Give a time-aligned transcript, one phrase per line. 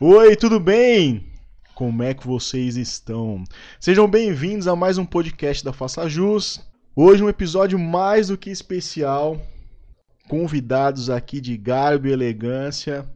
[0.00, 1.24] Oi, tudo bem?
[1.72, 3.44] Como é que vocês estão?
[3.78, 6.60] Sejam bem-vindos a mais um podcast da Faça Jus.
[6.96, 9.40] Hoje um episódio mais do que especial.
[10.28, 13.08] Convidados aqui de garbo e elegância.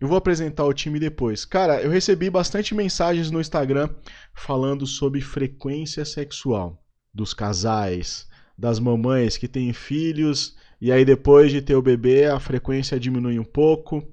[0.00, 1.44] Eu vou apresentar o time depois.
[1.44, 3.90] Cara, eu recebi bastante mensagens no Instagram
[4.32, 6.80] falando sobre frequência sexual
[7.12, 12.38] dos casais, das mamães que têm filhos e aí depois de ter o bebê a
[12.38, 14.06] frequência diminui um pouco.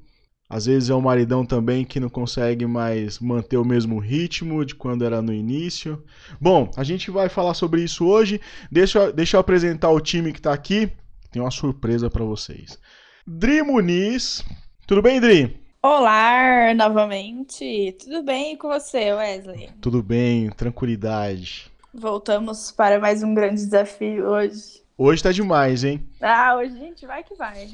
[0.53, 4.75] Às vezes é o maridão também que não consegue mais manter o mesmo ritmo de
[4.75, 6.03] quando era no início.
[6.39, 8.39] Bom, a gente vai falar sobre isso hoje.
[8.71, 10.91] Deixa, deixa eu apresentar o time que está aqui.
[11.31, 12.77] Tem uma surpresa para vocês.
[13.25, 14.45] Dri Muniz.
[14.85, 15.59] Tudo bem, Dri?
[15.81, 17.97] Olá, novamente.
[18.03, 19.71] Tudo bem com você, Wesley?
[19.81, 21.71] Tudo bem, tranquilidade.
[21.91, 24.83] Voltamos para mais um grande desafio hoje.
[24.95, 26.07] Hoje tá demais, hein?
[26.21, 27.69] Ah, hoje gente vai que vai.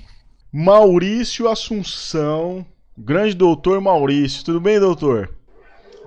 [0.52, 2.66] Maurício Assunção,
[2.98, 4.44] grande doutor Maurício.
[4.44, 5.32] Tudo bem, doutor?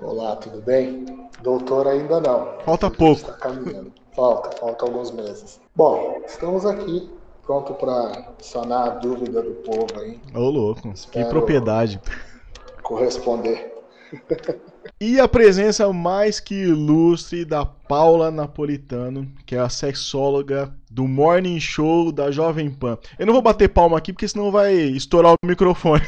[0.02, 1.06] Olá, tudo bem?
[1.44, 2.58] Doutor ainda não.
[2.64, 3.20] Falta pouco.
[3.20, 3.92] Está caminhando.
[4.16, 5.60] Falta, falta alguns meses.
[5.76, 7.08] Bom, estamos aqui
[7.44, 10.20] pronto para sanar a dúvida do povo aí.
[10.34, 12.00] Ô, louco, Espero que propriedade.
[12.82, 13.72] Corresponder.
[15.00, 21.58] E a presença mais que ilustre da Paula Napolitano, que é a sexóloga do Morning
[21.58, 22.98] Show da Jovem Pan.
[23.18, 26.02] Eu não vou bater palma aqui porque senão vai estourar o microfone.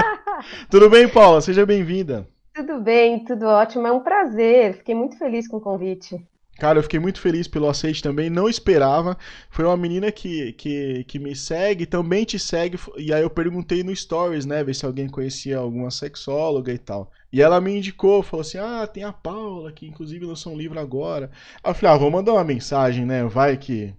[0.68, 1.40] tudo bem, Paula?
[1.40, 2.28] Seja bem-vinda.
[2.54, 3.86] Tudo bem, tudo ótimo.
[3.86, 4.74] É um prazer.
[4.74, 6.22] Fiquei muito feliz com o convite.
[6.58, 9.16] Cara, eu fiquei muito feliz pelo aceite também, não esperava.
[9.48, 13.82] Foi uma menina que, que, que me segue, também te segue, e aí eu perguntei
[13.82, 17.10] no Stories, né, ver se alguém conhecia alguma sexóloga e tal.
[17.32, 20.78] E ela me indicou, falou assim: ah, tem a Paula, que inclusive lançou um livro
[20.78, 21.30] agora.
[21.64, 23.94] Aí eu falei: ah, vou mandar uma mensagem, né, vai que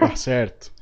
[0.00, 0.72] dá certo.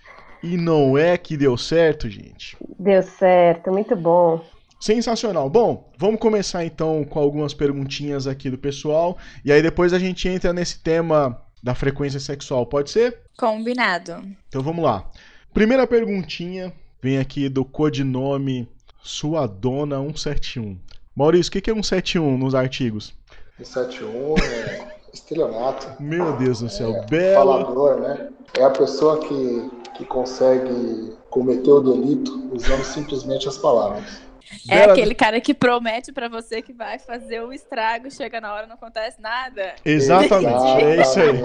[0.42, 2.56] E não é que deu certo, gente.
[2.78, 4.44] Deu certo, muito bom.
[4.80, 5.48] Sensacional.
[5.48, 10.28] Bom, vamos começar então com algumas perguntinhas aqui do pessoal e aí depois a gente
[10.28, 13.20] entra nesse tema da frequência sexual, pode ser?
[13.38, 14.20] Combinado.
[14.48, 15.08] Então vamos lá.
[15.54, 18.68] Primeira perguntinha vem aqui do codinome
[19.00, 20.80] Sua Dona 171.
[21.14, 23.14] Maurício, o que é 171 nos artigos?
[23.58, 25.86] 171 é estelionato.
[26.00, 27.52] Meu Deus do céu, é, belo.
[27.52, 28.28] Falador, né?
[28.58, 34.20] É a pessoa que, que consegue cometer o delito usando simplesmente as palavras.
[34.68, 34.92] É Bela...
[34.92, 38.74] aquele cara que promete para você que vai fazer o estrago, chega na hora não
[38.74, 39.74] acontece nada.
[39.84, 41.40] Exatamente, é isso aí.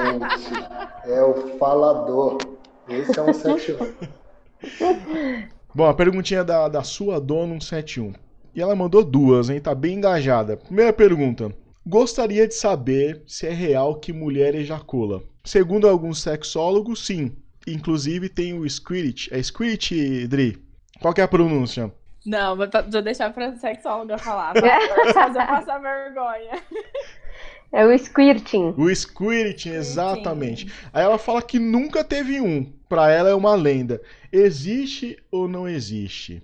[1.05, 2.37] É o falador.
[2.89, 3.93] Esse é um 71.
[5.73, 8.13] Bom, a perguntinha da, da sua dona 171.
[8.55, 9.61] E ela mandou duas, hein?
[9.61, 10.57] Tá bem engajada.
[10.57, 11.53] Primeira pergunta.
[11.89, 15.23] Gostaria de saber se é real que mulher ejacula.
[15.41, 17.31] Segundo alguns sexólogos, sim.
[17.65, 19.29] Inclusive tem o Squirt.
[19.31, 19.93] É Squirt,
[20.27, 20.61] Dri?
[20.99, 21.89] Qual é a pronúncia?
[22.25, 26.61] Não, vou, vou deixar pra sexóloga falar, pra fazer eu passar vergonha.
[27.71, 28.73] É o squirting.
[28.77, 30.69] O squirting, exatamente.
[30.91, 32.65] Aí ela fala que nunca teve um.
[32.89, 34.01] Pra ela é uma lenda.
[34.29, 36.43] Existe ou não existe?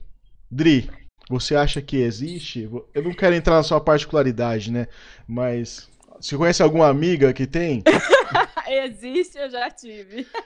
[0.50, 0.90] Dri,
[1.30, 2.70] você acha que existe?
[2.94, 4.88] Eu não quero entrar na sua particularidade, né?
[5.28, 5.90] Mas
[6.20, 7.84] você conhece alguma amiga que tem?
[8.68, 10.28] existe, eu já tive.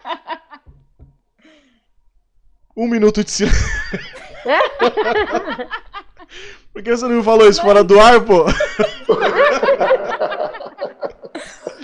[2.76, 3.58] Um minuto de silêncio.
[6.72, 7.68] Por que você não me falou isso Mas...
[7.68, 8.46] fora do ar, pô?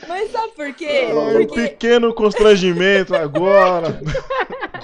[0.07, 1.07] Mas sabe por quê?
[1.11, 3.99] Um pequeno constrangimento agora.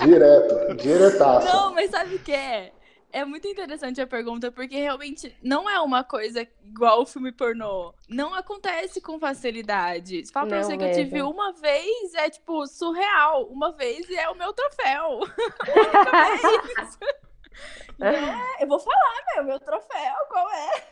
[0.03, 1.45] Direto, diretaço.
[1.45, 2.71] Não, mas sabe o que é?
[3.11, 7.93] É muito interessante a pergunta, porque realmente não é uma coisa igual o filme pornô.
[8.07, 10.25] Não acontece com facilidade.
[10.25, 13.47] Se fala pra não você que eu tive uma vez, é tipo surreal.
[13.47, 15.21] Uma vez é o meu troféu.
[17.99, 20.85] é, eu vou falar, meu, meu troféu, qual é?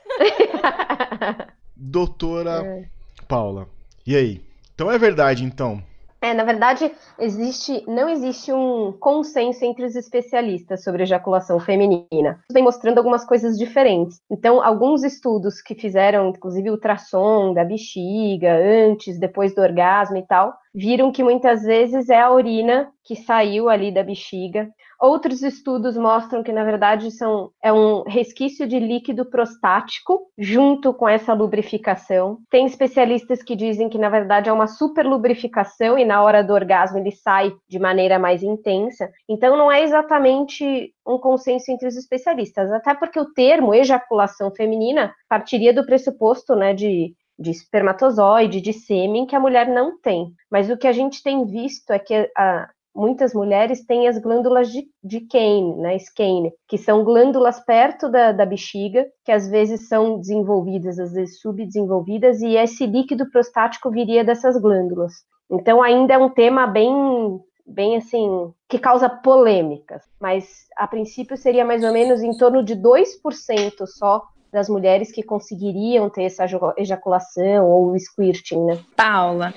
[1.75, 2.89] Doutora é.
[3.27, 3.69] Paula,
[4.05, 4.43] e aí?
[4.73, 5.83] Então é verdade, então,
[6.21, 12.39] é, na verdade, existe, não existe um consenso entre os especialistas sobre ejaculação feminina.
[12.51, 14.19] Vem mostrando algumas coisas diferentes.
[14.29, 20.57] Então, alguns estudos que fizeram, inclusive, ultrassom da bexiga, antes, depois do orgasmo e tal,
[20.77, 24.69] viram que muitas vezes é a urina que saiu ali da bexiga.
[25.01, 31.09] Outros estudos mostram que, na verdade, são, é um resquício de líquido prostático junto com
[31.09, 32.37] essa lubrificação.
[32.51, 36.99] Tem especialistas que dizem que, na verdade, é uma superlubrificação e na hora do orgasmo
[36.99, 39.09] ele sai de maneira mais intensa.
[39.27, 45.11] Então, não é exatamente um consenso entre os especialistas, até porque o termo ejaculação feminina
[45.27, 50.33] partiria do pressuposto né, de de espermatozoide, de sêmen, que a mulher não tem.
[50.49, 54.71] Mas o que a gente tem visto é que a, muitas mulheres têm as glândulas
[54.71, 59.87] de, de Kane, né, Skene, que são glândulas perto da, da bexiga, que às vezes
[59.87, 65.13] são desenvolvidas, às vezes subdesenvolvidas, e esse líquido prostático viria dessas glândulas.
[65.49, 67.39] Então ainda é um tema bem
[67.69, 72.73] bem assim, que causa polêmicas, mas a princípio seria mais ou menos em torno de
[72.77, 76.45] 2% só das mulheres que conseguiriam ter essa
[76.77, 78.79] ejaculação ou squirting, né?
[78.95, 79.53] Paula,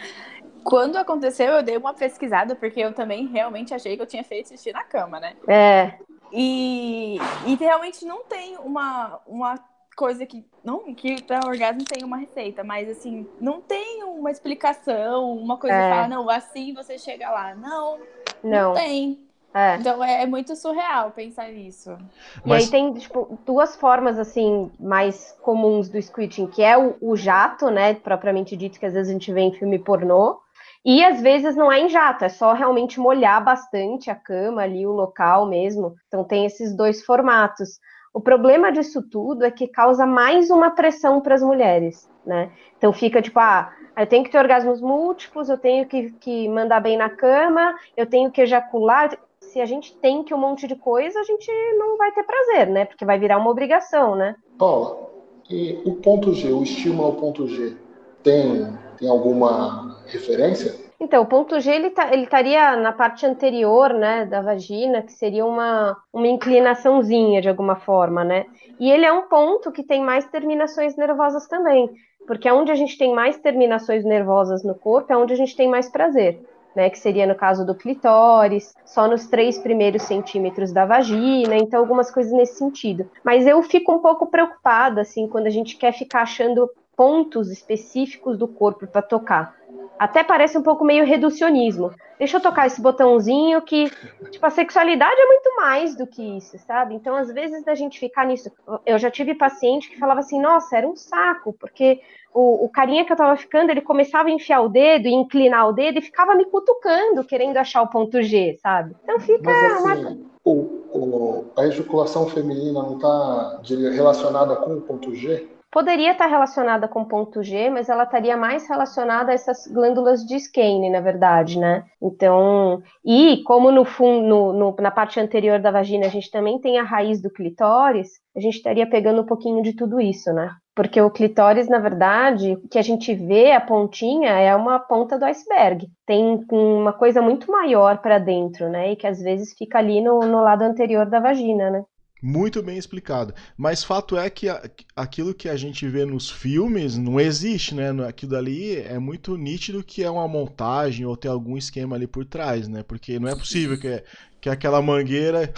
[0.64, 4.48] quando aconteceu, eu dei uma pesquisada, porque eu também realmente achei que eu tinha feito
[4.48, 5.34] xixi na cama, né?
[5.48, 5.94] É.
[6.32, 9.58] E, e realmente não tem uma, uma
[9.96, 10.44] coisa que.
[10.62, 15.75] Não que para orgasmo tem uma receita, mas assim, não tem uma explicação, uma coisa
[15.75, 15.82] é.
[15.82, 17.54] que fala, não, assim você chega lá.
[17.54, 17.98] Não,
[18.43, 19.19] não, não tem.
[19.52, 19.76] É.
[19.76, 21.97] Então é, é, muito surreal pensar nisso.
[22.44, 22.62] Mas...
[22.62, 27.17] E aí tem tipo, duas formas assim mais comuns do squirting, que é o, o,
[27.17, 30.38] jato, né, propriamente dito, que às vezes a gente vê em filme pornô,
[30.85, 34.87] e às vezes não é em jato, é só realmente molhar bastante a cama ali,
[34.87, 35.94] o local mesmo.
[36.06, 37.79] Então tem esses dois formatos.
[38.14, 42.50] O problema disso tudo é que causa mais uma pressão para as mulheres, né?
[42.76, 46.81] Então fica tipo, ah, eu tenho que ter orgasmos múltiplos, eu tenho que, que mandar
[46.81, 49.17] bem na cama, eu tenho que ejacular.
[49.50, 52.69] Se a gente tem que um monte de coisa, a gente não vai ter prazer,
[52.69, 52.85] né?
[52.85, 54.37] Porque vai virar uma obrigação, né?
[54.56, 55.11] Paula,
[55.50, 57.76] e o ponto G, o estímulo ao ponto G,
[58.23, 60.76] tem, tem alguma referência?
[61.00, 65.44] Então, o ponto G ele tá, estaria na parte anterior, né, da vagina, que seria
[65.44, 68.46] uma, uma inclinaçãozinha de alguma forma, né?
[68.79, 71.91] E ele é um ponto que tem mais terminações nervosas também,
[72.25, 75.56] porque é onde a gente tem mais terminações nervosas no corpo é onde a gente
[75.56, 76.41] tem mais prazer.
[76.75, 81.81] Né, que seria no caso do clitóris, só nos três primeiros centímetros da vagina, então
[81.81, 83.11] algumas coisas nesse sentido.
[83.25, 88.38] Mas eu fico um pouco preocupada, assim, quando a gente quer ficar achando pontos específicos
[88.38, 89.56] do corpo para tocar.
[89.99, 91.93] Até parece um pouco meio reducionismo.
[92.19, 93.90] Deixa eu tocar esse botãozinho que,
[94.31, 96.94] tipo, a sexualidade é muito mais do que isso, sabe?
[96.94, 98.50] Então, às vezes, da gente ficar nisso.
[98.84, 102.00] Eu já tive paciente que falava assim, nossa, era um saco, porque
[102.32, 105.69] o, o carinha que eu tava ficando, ele começava a enfiar o dedo e inclinar
[105.69, 108.94] o dedo e ficava me cutucando, querendo achar o ponto G, sabe?
[109.03, 109.50] Então fica.
[109.50, 110.53] Mas, assim, o,
[110.93, 113.61] o, a ejaculação feminina não está
[113.93, 115.49] relacionada com o ponto G?
[115.73, 120.35] Poderia estar relacionada com ponto G, mas ela estaria mais relacionada a essas glândulas de
[120.35, 121.85] Skene, na verdade, né?
[122.03, 126.59] Então, e como no fundo, no, no, na parte anterior da vagina a gente também
[126.61, 130.50] tem a raiz do clitóris, a gente estaria pegando um pouquinho de tudo isso, né?
[130.75, 135.19] Porque o clitóris, na verdade, o que a gente vê, a pontinha, é uma ponta
[135.19, 135.88] do iceberg.
[136.06, 138.93] Tem uma coisa muito maior para dentro, né?
[138.93, 141.84] E que às vezes fica ali no, no lado anterior da vagina, né?
[142.22, 143.34] Muito bem explicado.
[143.56, 144.46] Mas fato é que
[144.94, 147.90] aquilo que a gente vê nos filmes não existe, né?
[148.06, 152.25] Aquilo ali é muito nítido que é uma montagem ou tem algum esquema ali por
[152.26, 152.82] trás, né?
[152.82, 154.05] Porque não é possível que,
[154.40, 155.52] que aquela mangueira.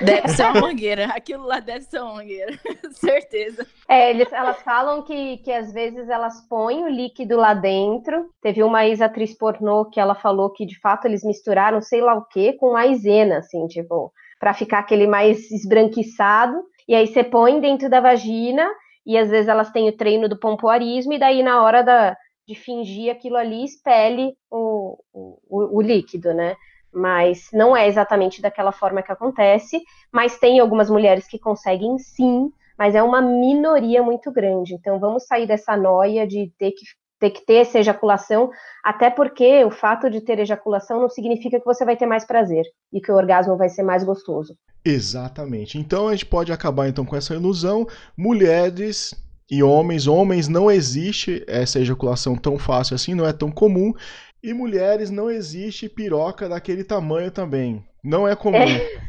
[0.00, 1.06] Deve ser uma mangueira.
[1.06, 2.58] Aquilo lá deve ser uma mangueira.
[2.92, 3.66] Certeza.
[3.88, 8.30] É, eles, elas falam que, que às vezes elas põem o líquido lá dentro.
[8.42, 12.24] Teve uma ex-atriz pornô que ela falou que de fato eles misturaram sei lá o
[12.26, 16.64] que com maisena, assim, tipo para ficar aquele mais esbranquiçado.
[16.88, 18.66] E aí você põe dentro da vagina,
[19.06, 22.16] e às vezes elas têm o treino do pompoarismo, e daí na hora da,
[22.48, 26.56] de fingir aquilo ali, expele o, o, o líquido, né?
[26.92, 29.80] Mas não é exatamente daquela forma que acontece,
[30.12, 34.74] mas tem algumas mulheres que conseguem sim, mas é uma minoria muito grande.
[34.74, 36.84] Então vamos sair dessa noia de ter que
[37.20, 38.50] ter que ter essa ejaculação,
[38.82, 42.64] até porque o fato de ter ejaculação não significa que você vai ter mais prazer
[42.90, 44.56] e que o orgasmo vai ser mais gostoso.
[44.82, 45.76] Exatamente.
[45.76, 47.86] Então a gente pode acabar então com essa ilusão.
[48.16, 49.14] Mulheres
[49.50, 53.92] e homens, homens não existe essa ejaculação tão fácil assim, não é tão comum.
[54.42, 57.84] E mulheres não existe piroca daquele tamanho também.
[58.02, 58.58] Não é comum.
[58.58, 59.00] É.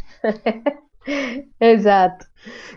[1.73, 2.25] Exato.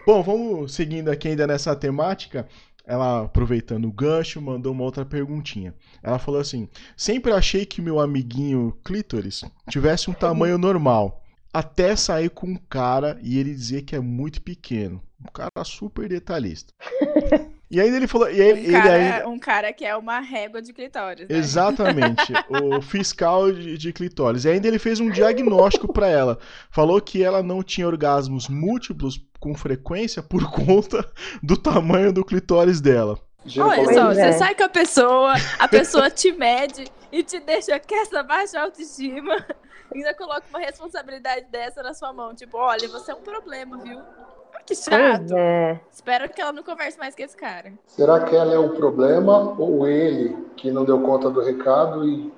[0.07, 2.47] Bom, vamos seguindo aqui ainda nessa temática
[2.87, 5.75] ela, aproveitando o gancho, mandou uma outra perguntinha.
[6.03, 11.23] Ela falou assim: Sempre achei que meu amiguinho clítoris tivesse um tamanho normal.
[11.53, 15.01] Até sair com um cara e ele dizer que é muito pequeno.
[15.21, 16.73] Um cara super detalhista.
[17.71, 18.31] E ainda ele falou.
[18.31, 19.29] E ele, um, cara, ele ainda...
[19.29, 21.29] um cara que é uma régua de clitóris.
[21.29, 21.37] Né?
[21.37, 22.33] Exatamente.
[22.49, 24.45] o fiscal de, de clitóris.
[24.45, 26.39] E ainda ele fez um diagnóstico para ela.
[26.71, 31.11] Falou que ela não tinha orgasmos múltiplos com frequência por conta
[31.43, 33.19] do tamanho do clitóris dela.
[33.59, 34.33] Olha só, você é.
[34.33, 39.45] sai com a pessoa, a pessoa te mede e te deixa com essa baixa autoestima.
[39.95, 42.35] Ainda coloca uma responsabilidade dessa na sua mão.
[42.35, 44.01] Tipo, olha, você é um problema, viu?
[44.67, 45.37] Que chato.
[45.37, 45.81] É.
[45.93, 47.73] Espero que ela não converse mais com esse cara.
[47.87, 52.33] Será que ela é o problema ou ele que não deu conta do recado e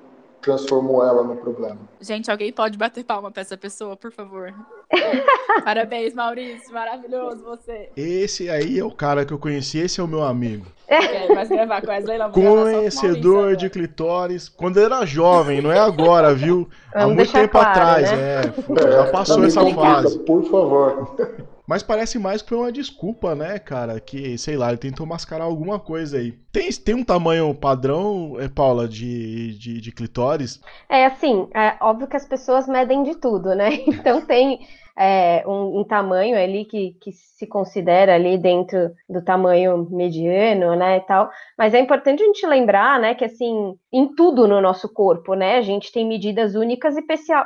[0.47, 1.77] transformou ela no problema.
[1.99, 4.53] Gente, alguém pode bater palma pra essa pessoa, por favor?
[5.65, 6.73] Parabéns, Maurício.
[6.73, 7.89] Maravilhoso você.
[7.97, 10.65] Esse aí é o cara que eu conheci, esse é o meu amigo.
[10.87, 14.47] É, mas gravar com Wesley, não Conhecedor de clitóris.
[14.47, 16.69] Quando era jovem, não é agora, viu?
[16.93, 18.41] Há muito tempo claro, atrás, né?
[18.41, 18.91] é.
[18.91, 20.19] Já passou essa fase.
[20.19, 21.47] Por favor.
[21.67, 23.99] Mas parece mais que foi uma desculpa, né, cara?
[23.99, 26.31] Que, sei lá, ele tentou mascarar alguma coisa aí.
[26.49, 30.61] Tem, tem um tamanho padrão, é, Paula, de, de, de clitóris?
[30.87, 33.69] É assim, é óbvio que as pessoas medem de tudo, né?
[33.85, 34.65] Então tem
[34.97, 40.97] é, um, um, tamanho ali que, que se considera ali dentro do tamanho mediano, né,
[40.97, 41.29] e tal.
[41.57, 45.57] Mas é importante a gente lembrar, né, que assim, em tudo no nosso corpo, né,
[45.57, 47.03] a gente tem medidas únicas e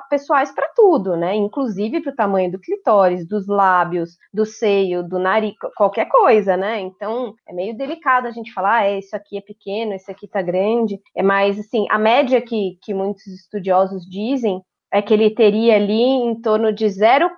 [0.10, 5.20] pessoais para tudo, né, inclusive para o tamanho do clitóris, dos lábios, do seio, do
[5.20, 6.80] nariz, qualquer coisa, né.
[6.80, 10.28] Então é meio delicado a gente falar, ah, é, isso aqui é pequeno, isso aqui
[10.28, 11.00] tá grande.
[11.16, 16.02] É mais assim, a média que, que muitos estudiosos dizem é que ele teria ali
[16.02, 17.30] em torno de 0,4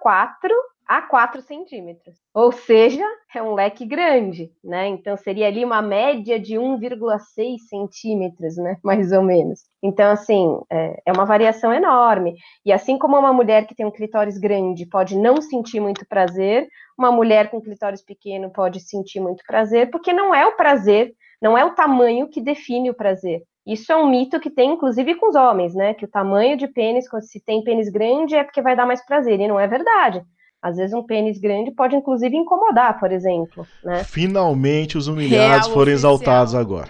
[0.88, 2.16] a 4 centímetros.
[2.34, 4.88] Ou seja, é um leque grande, né?
[4.88, 8.78] Então seria ali uma média de 1,6 centímetros, né?
[8.84, 9.62] Mais ou menos.
[9.82, 12.36] Então, assim, é, é, uma variação enorme.
[12.66, 16.68] E assim como uma mulher que tem um clitóris grande pode não sentir muito prazer,
[16.98, 21.58] uma mulher com clitóris pequeno pode sentir muito prazer, porque não é o prazer, não
[21.58, 23.42] é o tamanho que define o prazer.
[23.66, 25.94] Isso é um mito que tem, inclusive, com os homens, né?
[25.94, 29.40] Que o tamanho de pênis, se tem pênis grande, é porque vai dar mais prazer.
[29.40, 30.22] E não é verdade.
[30.62, 33.68] Às vezes um pênis grande pode, inclusive, incomodar, por exemplo.
[33.84, 34.04] Né?
[34.04, 36.14] Finalmente os humilhados real foram oficial.
[36.14, 36.90] exaltados agora.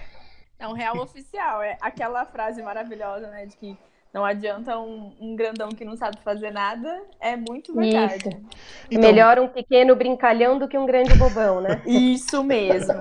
[0.60, 1.62] É um real oficial.
[1.62, 3.46] É aquela frase maravilhosa, né?
[3.46, 3.78] De que
[4.14, 8.30] não adianta um, um, grandão que não sabe fazer nada, é muito verdade.
[8.92, 11.82] Então, Melhor um pequeno brincalhão do que um grande bobão, né?
[11.84, 12.94] Isso mesmo.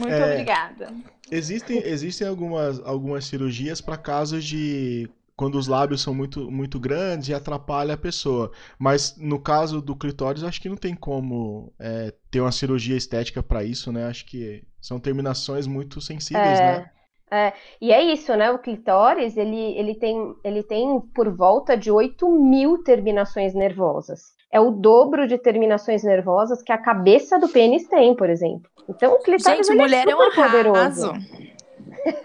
[0.00, 0.94] Muito é, obrigada.
[1.30, 7.28] Existem, existem algumas, algumas cirurgias para casos de quando os lábios são muito, muito grandes
[7.28, 8.52] e atrapalha a pessoa.
[8.78, 13.42] Mas no caso do clitóris, acho que não tem como é, ter uma cirurgia estética
[13.42, 14.06] para isso, né?
[14.06, 16.90] Acho que são terminações muito sensíveis, é, né?
[17.34, 18.48] É, e é isso, né?
[18.52, 24.32] O clitóris, ele, ele, tem, ele tem por volta de 8 mil terminações nervosas.
[24.52, 28.70] É o dobro de terminações nervosas que a cabeça do pênis tem, por exemplo.
[28.88, 31.12] Então, o clitóris Gente, é mulher é, um poderoso.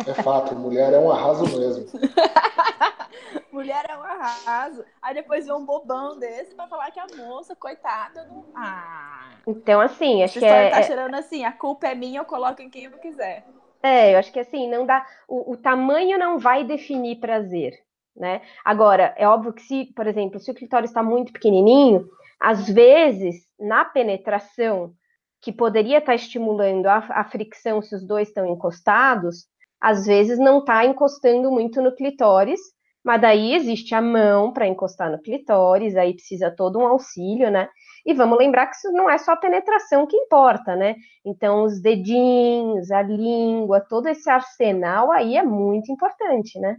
[0.05, 1.87] É fato, mulher é um arraso mesmo.
[3.51, 4.85] mulher é um arraso.
[5.01, 8.45] Aí depois vem um bobão desse pra falar que a moça, coitada, não.
[8.55, 9.31] Ah.
[9.47, 10.69] Então, assim, acho Você que é.
[10.69, 13.43] tá tirando assim, a culpa é minha, eu coloco em quem eu quiser.
[13.81, 15.05] É, eu acho que assim, não dá.
[15.27, 17.73] O, o tamanho não vai definir prazer.
[18.15, 18.41] Né?
[18.65, 22.05] Agora, é óbvio que se, por exemplo, se o clitóris está muito pequenininho,
[22.39, 24.93] às vezes, na penetração,
[25.41, 29.45] que poderia estar tá estimulando a, a fricção se os dois estão encostados,
[29.79, 32.59] às vezes não está encostando muito no clitóris,
[33.03, 37.69] mas daí existe a mão para encostar no clitóris, aí precisa todo um auxílio, né?
[38.05, 40.95] E vamos lembrar que isso não é só a penetração que importa, né?
[41.23, 46.77] Então, os dedinhos, a língua, todo esse arsenal aí é muito importante, né?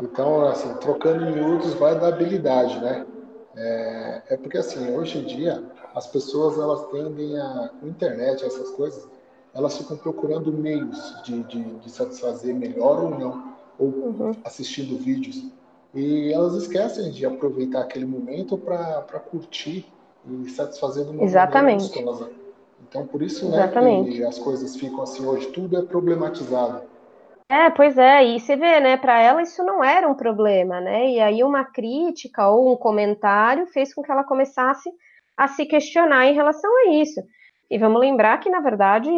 [0.00, 3.06] Então, assim, trocando miúdos vai da habilidade, né?
[3.56, 5.62] É, é, porque, assim, hoje em dia,
[5.94, 9.08] as pessoas, elas tendem a, com internet, essas coisas,
[9.54, 14.32] elas ficam procurando meios de, de, de satisfazer melhor ou não, ou uhum.
[14.44, 15.50] assistindo vídeos.
[15.94, 19.86] E elas esquecem de aproveitar aquele momento para curtir
[20.26, 21.82] e satisfazer de uma Exatamente.
[21.82, 22.30] gostosa.
[22.88, 23.68] Então, por isso né,
[24.04, 26.82] que as coisas ficam assim hoje, tudo é problematizado.
[27.48, 31.10] É, pois é, e você vê, né, para ela isso não era um problema, né?
[31.10, 34.90] E aí uma crítica ou um comentário fez com que ela começasse
[35.36, 37.20] a se questionar em relação a isso.
[37.70, 39.10] E vamos lembrar que, na verdade,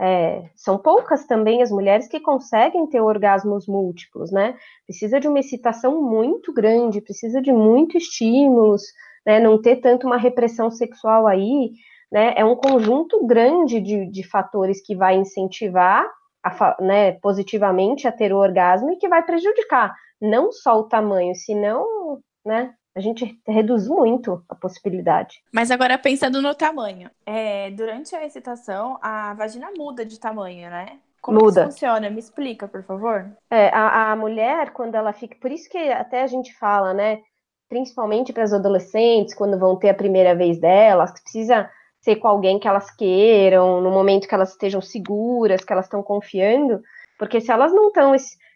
[0.00, 4.56] é, são poucas também as mulheres que conseguem ter orgasmos múltiplos, né?
[4.86, 8.82] Precisa de uma excitação muito grande, precisa de muitos estímulos,
[9.26, 9.40] né?
[9.40, 11.72] Não ter tanto uma repressão sexual aí,
[12.12, 12.32] né?
[12.36, 16.06] É um conjunto grande de, de fatores que vai incentivar
[16.44, 21.34] a, né, positivamente a ter o orgasmo e que vai prejudicar não só o tamanho,
[21.34, 25.40] senão, né, a gente reduz muito a possibilidade.
[25.52, 30.98] Mas agora pensando no tamanho, é, durante a excitação a vagina muda de tamanho, né?
[31.22, 31.62] Como muda.
[31.62, 32.10] isso funciona?
[32.10, 33.30] Me explica, por favor.
[33.50, 35.36] É, a, a mulher, quando ela fica.
[35.40, 37.20] Por isso que até a gente fala, né?
[37.68, 42.58] Principalmente para as adolescentes, quando vão ter a primeira vez delas, precisa ser com alguém
[42.58, 46.80] que elas queiram, no momento que elas estejam seguras, que elas estão confiando,
[47.18, 48.14] porque se elas não estão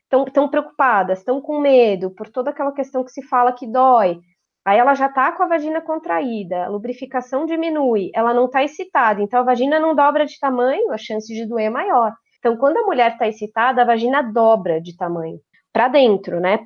[0.09, 4.21] tão, tão preocupadas, estão com medo por toda aquela questão que se fala que dói,
[4.65, 9.21] aí ela já está com a vagina contraída, a lubrificação diminui, ela não está excitada,
[9.23, 12.13] então a vagina não dobra de tamanho, a chance de doer é maior.
[12.39, 15.39] Então, quando a mulher está excitada, a vagina dobra de tamanho.
[15.73, 16.59] para dentro, né?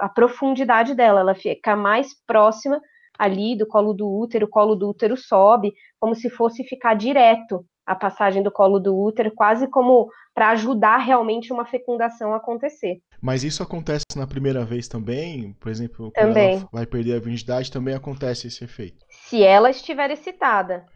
[0.00, 2.80] A profundidade dela, ela fica mais próxima
[3.18, 7.64] ali do colo do útero, o colo do útero sobe, como se fosse ficar direto
[7.90, 13.02] a passagem do colo do útero, quase como para ajudar realmente uma fecundação a acontecer.
[13.20, 15.52] Mas isso acontece na primeira vez também?
[15.58, 16.54] Por exemplo, quando também.
[16.58, 19.04] ela vai perder a virgindade, também acontece esse efeito?
[19.08, 20.86] Se ela estiver excitada.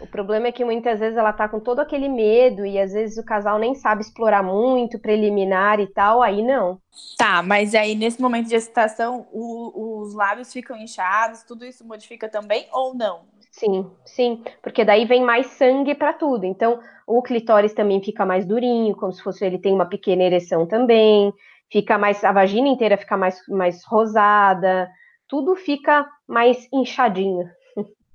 [0.00, 3.18] O problema é que muitas vezes ela tá com todo aquele medo e às vezes
[3.18, 6.78] o casal nem sabe explorar muito, preliminar e tal, aí não.
[7.16, 12.28] Tá, mas aí nesse momento de excitação, o, os lábios ficam inchados, tudo isso modifica
[12.28, 13.33] também ou não?
[13.56, 16.44] Sim, sim, porque daí vem mais sangue para tudo.
[16.44, 20.66] Então, o clitóris também fica mais durinho, como se fosse ele tem uma pequena ereção
[20.66, 21.32] também,
[21.70, 24.88] fica mais a vagina inteira fica mais mais rosada,
[25.28, 27.48] tudo fica mais inchadinho.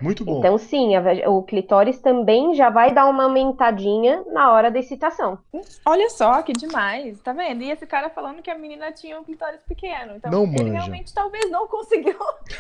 [0.02, 0.40] Muito bom.
[0.40, 5.38] Então, sim, a, o clitóris também já vai dar uma aumentadinha na hora da excitação.
[5.86, 7.20] Olha só, que demais.
[7.20, 7.64] Tá vendo?
[7.64, 10.16] E esse cara falando que a menina tinha um clitóris pequeno.
[10.16, 10.72] Então, não ele manja.
[10.72, 12.18] realmente talvez não conseguiu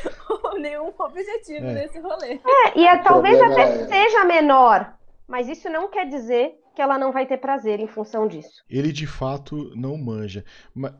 [0.59, 1.73] nenhum objetivo é.
[1.73, 2.41] nesse rolê.
[2.45, 3.87] É, e é, talvez até é...
[3.87, 4.93] seja menor.
[5.25, 8.63] Mas isso não quer dizer que ela não vai ter prazer em função disso.
[8.69, 10.43] Ele de fato não manja.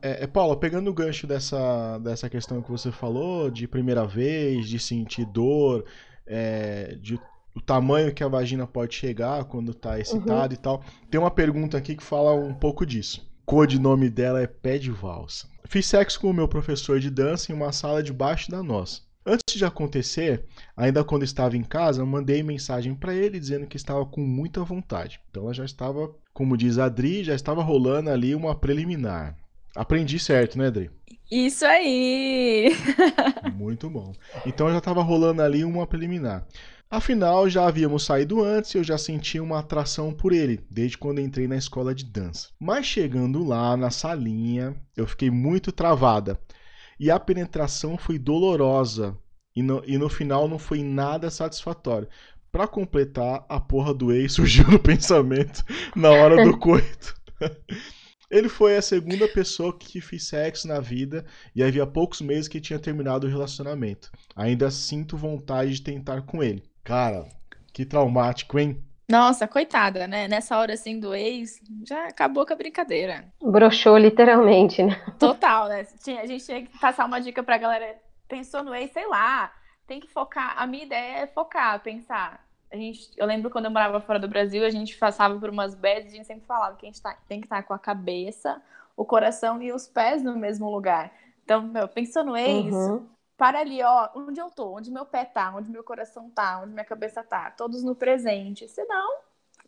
[0.02, 4.68] É, é, Paula, pegando o gancho dessa, dessa questão que você falou, de primeira vez,
[4.68, 5.84] de sentir dor,
[6.30, 7.20] é, de
[7.52, 10.52] o tamanho que a vagina pode chegar quando está excitada uhum.
[10.52, 10.84] e tal.
[11.10, 13.28] Tem uma pergunta aqui que fala um pouco disso.
[13.42, 15.48] O codinome dela é Pé de Valsa.
[15.66, 19.02] Fiz sexo com o meu professor de dança em uma sala debaixo da nossa.
[19.26, 20.44] Antes de acontecer,
[20.76, 25.20] ainda quando estava em casa, mandei mensagem para ele dizendo que estava com muita vontade.
[25.30, 29.36] Então ela já estava, como diz a Adri, já estava rolando ali uma preliminar.
[29.76, 30.90] Aprendi certo, né, Adri?
[31.30, 32.70] Isso aí!
[33.54, 34.12] Muito bom.
[34.44, 36.44] Então já estava rolando ali uma preliminar.
[36.90, 41.20] Afinal, já havíamos saído antes e eu já sentia uma atração por ele, desde quando
[41.20, 42.48] entrei na escola de dança.
[42.58, 46.36] Mas chegando lá, na salinha, eu fiquei muito travada.
[46.98, 49.16] E a penetração foi dolorosa.
[49.54, 52.08] E no, e no final não foi nada satisfatório.
[52.50, 57.14] Para completar, a porra do ex surgiu no pensamento na hora do coito.
[58.30, 62.60] Ele foi a segunda pessoa que fiz sexo na vida e havia poucos meses que
[62.60, 64.10] tinha terminado o relacionamento.
[64.36, 66.62] Ainda sinto vontade de tentar com ele.
[66.84, 67.28] Cara,
[67.72, 68.80] que traumático, hein?
[69.10, 70.28] Nossa, coitada, né?
[70.28, 73.24] Nessa hora assim do ex, já acabou com a brincadeira.
[73.42, 74.94] Broxou literalmente, né?
[75.18, 75.84] Total, né?
[76.22, 77.96] A gente tinha que passar uma dica pra galera.
[78.28, 79.52] Pensou no ex, sei lá.
[79.88, 80.54] Tem que focar.
[80.56, 84.28] A minha ideia é focar, pensar a gente, eu lembro quando eu morava fora do
[84.28, 87.02] Brasil, a gente passava por umas beds e a gente sempre falava que a gente
[87.02, 88.62] tá, tem que estar tá com a cabeça,
[88.96, 91.12] o coração e os pés no mesmo lugar.
[91.44, 93.06] Então, meu, pensando ex, uhum.
[93.36, 96.72] para ali, ó, onde eu tô, onde meu pé tá, onde meu coração tá, onde
[96.72, 98.68] minha cabeça tá, todos no presente.
[98.68, 99.18] Senão,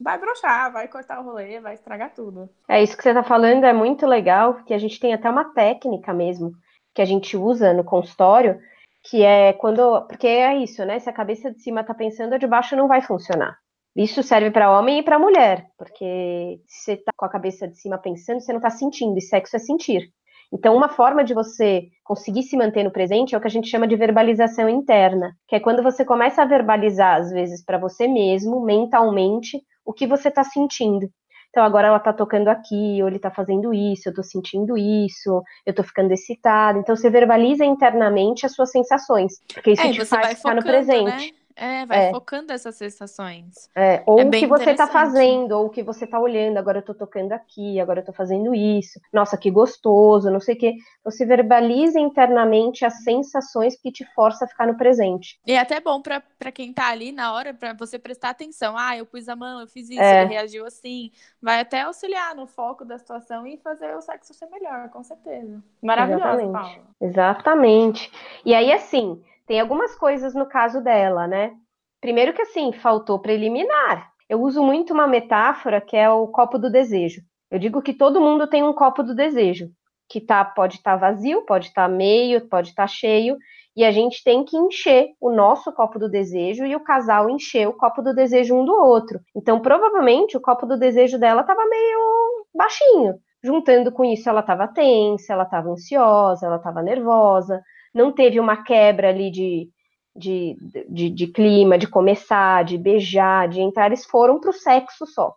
[0.00, 2.48] vai brochar, vai cortar o rolê, vai estragar tudo.
[2.68, 5.52] É isso que você tá falando, é muito legal, que a gente tem até uma
[5.52, 6.54] técnica mesmo
[6.94, 8.60] que a gente usa no consultório,
[9.04, 10.06] que é quando.
[10.06, 10.98] Porque é isso, né?
[10.98, 13.56] Se a cabeça de cima tá pensando, a de baixo não vai funcionar.
[13.94, 17.76] Isso serve para homem e para mulher, porque se você tá com a cabeça de
[17.78, 20.10] cima pensando, você não tá sentindo, e sexo é sentir.
[20.50, 23.68] Então, uma forma de você conseguir se manter no presente é o que a gente
[23.68, 28.08] chama de verbalização interna, que é quando você começa a verbalizar, às vezes, para você
[28.08, 31.08] mesmo, mentalmente, o que você está sentindo.
[31.52, 35.42] Então agora ela tá tocando aqui, ou ele tá fazendo isso, eu tô sentindo isso,
[35.66, 36.78] eu tô ficando excitada.
[36.78, 41.04] Então você verbaliza internamente as suas sensações, porque isso é, te faz ficar no presente.
[41.04, 41.41] Né?
[41.56, 42.10] É, vai é.
[42.10, 43.70] focando essas sensações.
[43.74, 46.58] É, ou é o que você está fazendo, ou o que você está olhando.
[46.58, 49.00] Agora eu estou tocando aqui, agora eu estou fazendo isso.
[49.12, 50.74] Nossa, que gostoso, não sei o quê.
[51.04, 55.38] Você verbaliza internamente as sensações que te força a ficar no presente.
[55.46, 58.76] E é até bom para quem está ali na hora, para você prestar atenção.
[58.76, 60.22] Ah, eu pus a mão, eu fiz isso, é.
[60.22, 61.10] ele reagiu assim.
[61.40, 65.62] Vai até auxiliar no foco da situação e fazer o sexo ser melhor, com certeza.
[65.82, 66.52] Maravilhoso, Exatamente.
[66.52, 66.86] Paulo.
[67.00, 68.12] Exatamente.
[68.44, 71.52] E aí, assim tem algumas coisas no caso dela, né?
[72.00, 74.10] Primeiro que assim, faltou preliminar.
[74.28, 77.22] Eu uso muito uma metáfora que é o copo do desejo.
[77.50, 79.68] Eu digo que todo mundo tem um copo do desejo,
[80.08, 83.36] que tá, pode estar tá vazio, pode estar tá meio, pode estar tá cheio,
[83.76, 87.68] e a gente tem que encher o nosso copo do desejo e o casal encher
[87.68, 89.20] o copo do desejo um do outro.
[89.34, 93.14] Então, provavelmente, o copo do desejo dela estava meio baixinho.
[93.42, 97.62] Juntando com isso, ela estava tensa, ela estava ansiosa, ela estava nervosa
[97.94, 99.68] não teve uma quebra ali de,
[100.14, 100.56] de,
[100.88, 105.34] de, de clima, de começar, de beijar, de entrar, eles foram para o sexo só.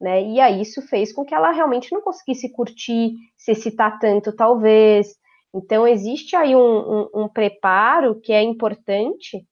[0.00, 0.22] Né?
[0.22, 5.08] E aí isso fez com que ela realmente não conseguisse curtir, se excitar tanto, talvez.
[5.52, 9.44] Então existe aí um, um, um, preparo que é importante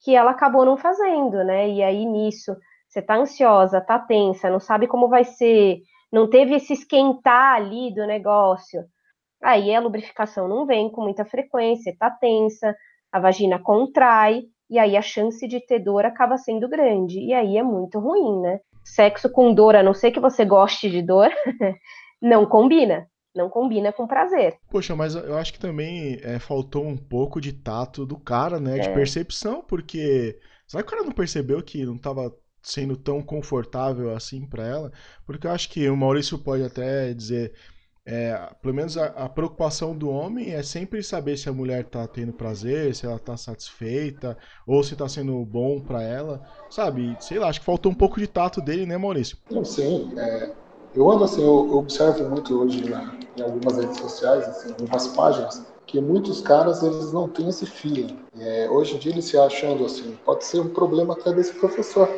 [0.00, 1.68] que ela acabou não fazendo, né?
[1.68, 2.56] E aí nisso
[2.88, 5.80] você tá ansiosa, tá tensa, não sabe como vai ser,
[6.12, 8.84] não teve esse esquentar ali do negócio
[9.42, 12.74] Aí a lubrificação não vem com muita frequência, tá tensa,
[13.12, 17.56] a vagina contrai, e aí a chance de ter dor acaba sendo grande, e aí
[17.56, 18.60] é muito ruim, né?
[18.84, 21.30] Sexo com dor, a não ser que você goste de dor,
[22.20, 23.06] não combina.
[23.34, 24.56] Não combina com prazer.
[24.68, 28.78] Poxa, mas eu acho que também é, faltou um pouco de tato do cara, né?
[28.78, 28.94] De é.
[28.94, 30.38] percepção, porque.
[30.66, 34.92] Será que o cara não percebeu que não estava sendo tão confortável assim para ela?
[35.24, 37.54] Porque eu acho que o Maurício pode até dizer
[38.10, 42.06] é, pelo menos a, a, preocupação do homem é sempre saber se a mulher tá
[42.06, 44.34] tendo prazer, se ela tá satisfeita,
[44.66, 46.40] ou se tá sendo bom para ela,
[46.70, 47.14] sabe?
[47.20, 49.36] Sei lá, acho que faltou um pouco de tato dele, né, Maurício?
[49.62, 50.50] Sim, é,
[50.94, 52.82] eu ando assim, eu, eu observo muito hoje
[53.36, 58.18] em algumas redes sociais, assim, algumas páginas, que muitos caras eles não têm esse feeling.
[58.40, 62.08] É, hoje em dia eles se achando assim, pode ser um problema até desse professor,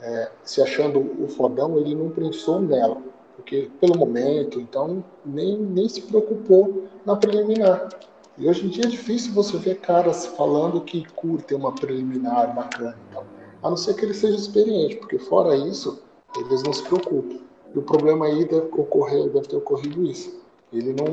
[0.00, 3.00] é, se achando o fodão, ele não pensou nela
[3.40, 7.88] porque pelo momento, então nem, nem se preocupou na preliminar.
[8.36, 12.96] E hoje em dia é difícil você ver caras falando que curtem uma preliminar bacana.
[13.08, 13.24] Então,
[13.62, 16.02] a não ser que ele seja experiente, porque fora isso,
[16.36, 17.38] eles não se preocupam.
[17.74, 20.40] E o problema aí deve ocorrer, deve ter ocorrido isso.
[20.72, 21.06] Ele não,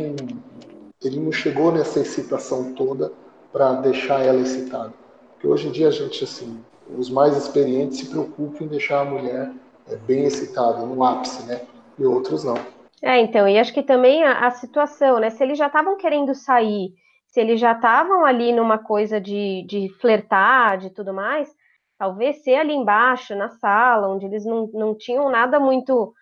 [1.04, 3.12] ele não chegou nessa excitação toda
[3.52, 4.94] para deixar ela excitada.
[5.34, 6.60] Porque hoje em dia a gente, assim,
[6.98, 9.52] os mais experientes se preocupam em deixar a mulher
[9.88, 11.62] é, bem excitada, no ápice, né?
[11.98, 12.56] E outros não.
[13.02, 15.30] É, então, e acho que também a, a situação, né?
[15.30, 16.94] Se eles já estavam querendo sair,
[17.28, 21.50] se eles já estavam ali numa coisa de, de flertar, de tudo mais,
[21.98, 26.14] talvez ser ali embaixo, na sala, onde eles não, não tinham nada muito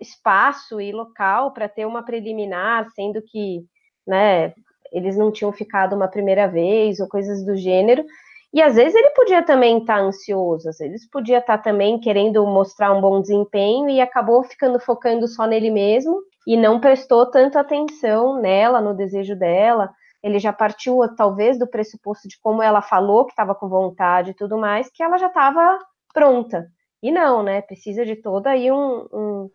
[0.00, 3.64] espaço e local para ter uma preliminar, sendo que,
[4.06, 4.52] né,
[4.92, 8.04] eles não tinham ficado uma primeira vez ou coisas do gênero,
[8.54, 11.98] e às vezes ele podia também estar tá ansioso, às vezes podia estar tá também
[11.98, 17.28] querendo mostrar um bom desempenho e acabou ficando focando só nele mesmo e não prestou
[17.28, 19.90] tanta atenção nela, no desejo dela.
[20.22, 24.34] Ele já partiu, talvez, do pressuposto de como ela falou que estava com vontade e
[24.34, 25.76] tudo mais, que ela já estava
[26.12, 26.68] pronta.
[27.02, 27.60] E não, né?
[27.60, 29.50] Precisa de todo aí um, um,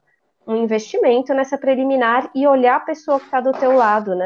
[0.45, 4.25] um investimento nessa preliminar e olhar a pessoa que está do teu lado, né?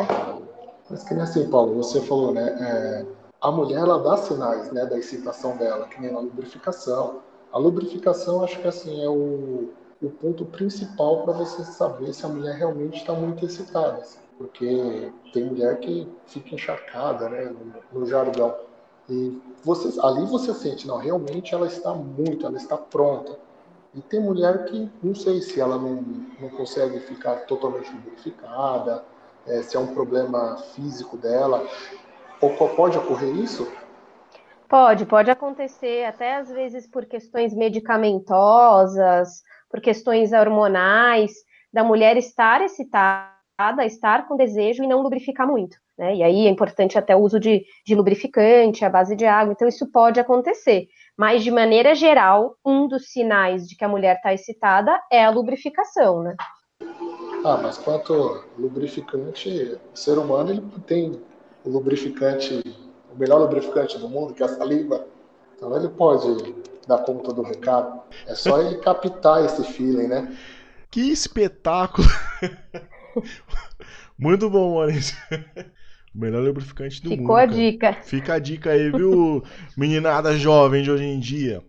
[0.89, 2.57] Mas que nem assim, Paulo, você falou, né?
[2.59, 7.19] É a mulher ela dá sinais né, da excitação dela, que nem na lubrificação.
[7.51, 9.69] A lubrificação, acho que assim, é o,
[10.01, 13.97] o ponto principal para você saber se a mulher realmente está muito excitada.
[13.97, 17.53] Assim, porque tem mulher que fica encharcada né,
[17.91, 18.55] no, no jargão.
[19.09, 23.37] E você, ali você sente, não, realmente ela está muito, ela está pronta.
[23.93, 26.01] E tem mulher que não sei se ela não,
[26.39, 29.03] não consegue ficar totalmente lubrificada,
[29.45, 31.67] é, se é um problema físico dela.
[32.49, 33.71] Pode ocorrer isso?
[34.67, 41.31] Pode, pode acontecer, até às vezes por questões medicamentosas, por questões hormonais,
[41.71, 45.77] da mulher estar excitada, estar com desejo e não lubrificar muito.
[45.97, 46.15] Né?
[46.15, 49.67] E aí é importante até o uso de, de lubrificante, a base de água, então
[49.67, 50.87] isso pode acontecer.
[51.15, 55.29] Mas, de maneira geral, um dos sinais de que a mulher está excitada é a
[55.29, 56.35] lubrificação, né?
[57.45, 61.21] Ah, mas quanto lubrificante, o ser humano ele tem
[61.63, 62.61] o lubrificante,
[63.13, 65.05] o melhor lubrificante do mundo, que é a saliva.
[65.55, 66.55] Então ele pode
[66.87, 68.01] dar conta do recado.
[68.27, 70.35] É só ele captar esse feeling, né?
[70.91, 72.07] Que espetáculo!
[74.17, 75.17] Muito bom, Maurício.
[76.13, 77.23] O melhor lubrificante do Ficou mundo.
[77.23, 77.93] Ficou a dica.
[78.03, 79.43] Fica a dica aí, viu,
[79.75, 81.63] meninada jovem de hoje em dia.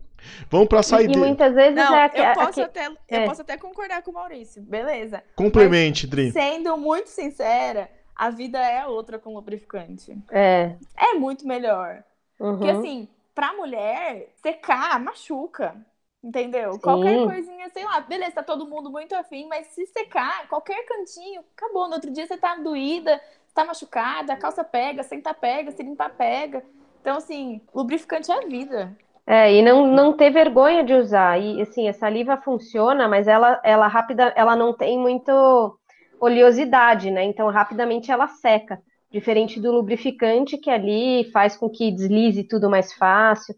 [0.49, 3.23] Vamos pra sair E muitas vezes Não, é eu, posso até, é.
[3.23, 5.23] eu posso até concordar com o Maurício, beleza.
[5.35, 6.31] Complemente, Dri.
[6.31, 10.17] Sendo muito sincera, a vida é outra com lubrificante.
[10.31, 10.75] É.
[10.97, 12.03] É muito melhor.
[12.39, 12.57] Uhum.
[12.57, 15.75] Porque assim, pra mulher, secar machuca.
[16.23, 16.73] Entendeu?
[16.73, 16.79] Sim.
[16.79, 21.43] Qualquer coisinha, sei lá, beleza, tá todo mundo muito afim, mas se secar, qualquer cantinho,
[21.55, 21.87] acabou.
[21.87, 23.21] No outro dia você tá doída,
[23.53, 26.63] tá machucada, a calça pega, sentar pega, se limpar pega.
[26.99, 28.97] Então, assim, lubrificante é a vida.
[29.27, 31.39] É, e não, não ter vergonha de usar.
[31.39, 35.79] E assim, a saliva funciona, mas ela, ela rápida, ela não tem muito
[36.19, 37.23] oleosidade, né?
[37.23, 42.93] Então rapidamente ela seca, diferente do lubrificante que ali faz com que deslize tudo mais
[42.93, 43.55] fácil.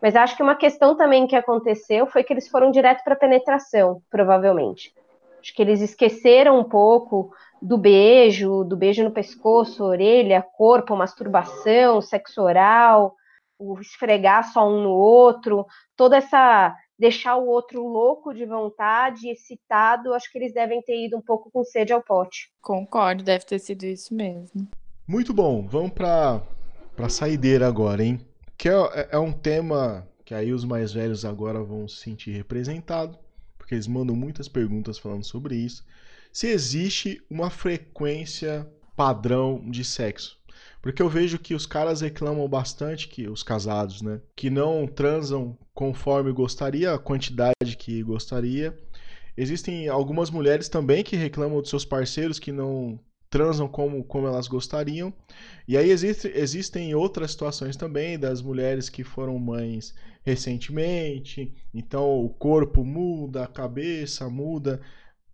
[0.00, 4.02] Mas acho que uma questão também que aconteceu foi que eles foram direto para penetração,
[4.10, 4.94] provavelmente.
[5.40, 12.00] Acho que eles esqueceram um pouco do beijo, do beijo no pescoço, orelha, corpo, masturbação,
[12.00, 13.14] sexo oral,
[13.58, 20.12] o esfregar só um no outro, toda essa deixar o outro louco de vontade, excitado,
[20.12, 22.52] acho que eles devem ter ido um pouco com sede ao pote.
[22.60, 24.68] Concordo, deve ter sido isso mesmo.
[25.08, 26.42] Muito bom, vamos para
[26.94, 28.20] para saideira agora, hein?
[28.58, 32.32] Que é, é, é, um tema que aí os mais velhos agora vão se sentir
[32.32, 33.18] representados,
[33.56, 35.82] porque eles mandam muitas perguntas falando sobre isso.
[36.30, 40.38] Se existe uma frequência padrão de sexo.
[40.82, 44.20] Porque eu vejo que os caras reclamam bastante, que os casados, né?
[44.34, 48.78] Que não transam conforme gostaria, a quantidade que gostaria.
[49.36, 52.98] Existem algumas mulheres também que reclamam dos seus parceiros que não
[53.30, 55.12] transam como, como elas gostariam.
[55.66, 61.54] E aí existe, existem outras situações também das mulheres que foram mães recentemente.
[61.72, 64.80] Então o corpo muda, a cabeça muda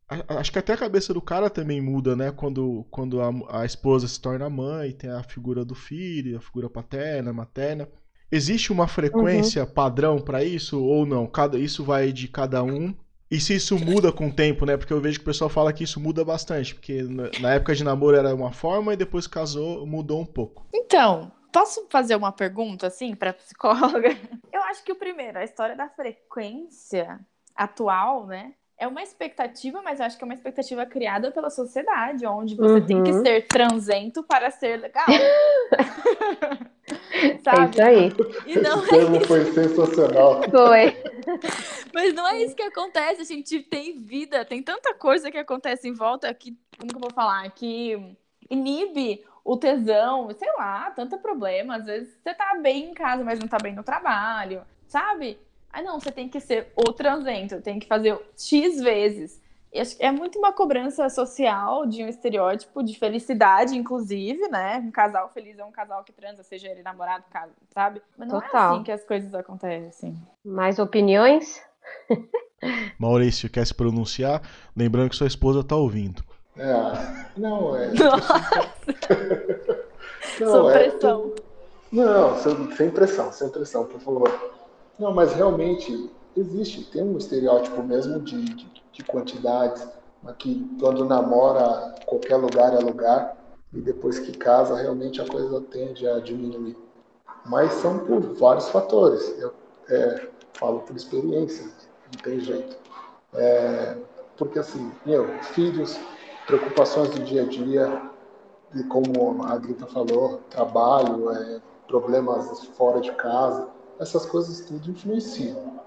[0.08, 2.30] acho que até a cabeça do cara também muda, né?
[2.30, 6.70] Quando, quando a, a esposa se torna mãe, tem a figura do filho, a figura
[6.70, 7.88] paterna, materna.
[8.30, 9.70] Existe uma frequência uhum.
[9.70, 11.26] padrão para isso ou não?
[11.26, 12.94] Cada, isso vai de cada um.
[13.30, 14.76] E se isso muda com o tempo, né?
[14.76, 16.74] Porque eu vejo que o pessoal fala que isso muda bastante.
[16.74, 17.02] Porque
[17.40, 20.66] na época de namoro era uma forma e depois casou, mudou um pouco.
[20.72, 24.16] Então, posso fazer uma pergunta, assim, pra psicóloga?
[24.52, 27.18] Eu acho que o primeiro, a história da frequência
[27.54, 28.54] atual, né?
[28.78, 32.86] É uma expectativa, mas acho que é uma expectativa criada pela sociedade, onde você uhum.
[32.86, 33.22] tem que uhum.
[33.22, 35.06] ser transento para ser legal.
[35.06, 36.66] Sabe?
[37.16, 38.12] É isso aí.
[38.46, 39.26] E não Esse é termo isso.
[39.26, 40.42] foi sensacional.
[40.50, 41.02] Foi.
[41.92, 43.22] Mas não é isso que acontece.
[43.22, 47.00] A gente tem vida, tem tanta coisa que acontece em volta que, como que eu
[47.00, 47.48] vou falar?
[47.50, 48.16] Que
[48.50, 51.76] inibe o tesão, sei lá, tanto problema.
[51.76, 55.38] Às vezes você tá bem em casa, mas não tá bem no trabalho, sabe?
[55.76, 59.38] Ah, não, você tem que ser o transento, tem que fazer X vezes.
[59.98, 64.78] É muito uma cobrança social de um estereótipo de felicidade, inclusive, né?
[64.78, 67.24] Um casal feliz é um casal que transa, seja ele namorado,
[67.74, 68.00] sabe?
[68.16, 68.58] Mas não Total.
[68.58, 70.16] é assim que as coisas acontecem.
[70.42, 71.62] Mais opiniões?
[72.98, 74.40] Maurício, quer se pronunciar?
[74.74, 76.24] Lembrando que sua esposa tá ouvindo.
[76.56, 76.72] É,
[77.36, 77.88] não, é.
[80.40, 81.34] não, Sou é, pressão.
[81.92, 82.34] Não,
[82.74, 84.56] sem pressão, sem pressão, por favor.
[84.98, 89.86] Não, mas realmente existe, tem um estereótipo mesmo de, de, de quantidades,
[90.38, 93.36] que quando namora, qualquer lugar é lugar,
[93.72, 96.76] e depois que casa, realmente a coisa tende a diminuir.
[97.44, 99.22] Mas são por vários fatores.
[99.38, 99.52] Eu
[99.88, 102.76] é, falo por experiência, não tem jeito.
[103.34, 103.96] É,
[104.36, 105.98] porque assim, meu, filhos,
[106.46, 108.10] preocupações do dia a dia,
[108.74, 113.68] e como a Grita falou, trabalho, é, problemas fora de casa,
[114.00, 115.80] essas coisas tudo influenciam.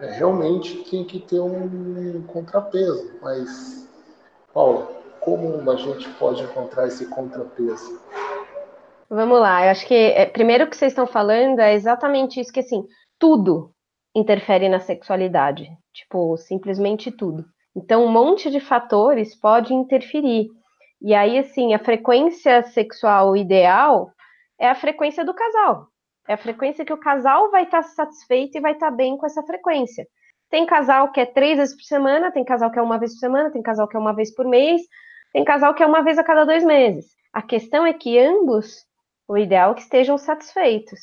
[0.00, 3.88] É, realmente tem que ter um contrapeso, mas,
[4.52, 4.86] Paula,
[5.20, 8.00] como a gente pode encontrar esse contrapeso?
[9.08, 12.60] Vamos lá, eu acho que é, primeiro que vocês estão falando é exatamente isso que
[12.60, 12.84] assim,
[13.18, 13.72] tudo
[14.14, 17.44] interfere na sexualidade, tipo, simplesmente tudo.
[17.74, 20.48] Então, um monte de fatores pode interferir.
[21.00, 24.10] E aí, assim, a frequência sexual ideal
[24.58, 25.88] é a frequência do casal.
[26.28, 29.16] É a frequência que o casal vai estar tá satisfeito e vai estar tá bem
[29.16, 30.06] com essa frequência.
[30.48, 33.20] Tem casal que é três vezes por semana, tem casal que é uma vez por
[33.20, 34.82] semana, tem casal que é uma vez por mês,
[35.32, 37.06] tem casal que é uma vez a cada dois meses.
[37.32, 38.84] A questão é que ambos,
[39.26, 41.00] o ideal é que estejam satisfeitos.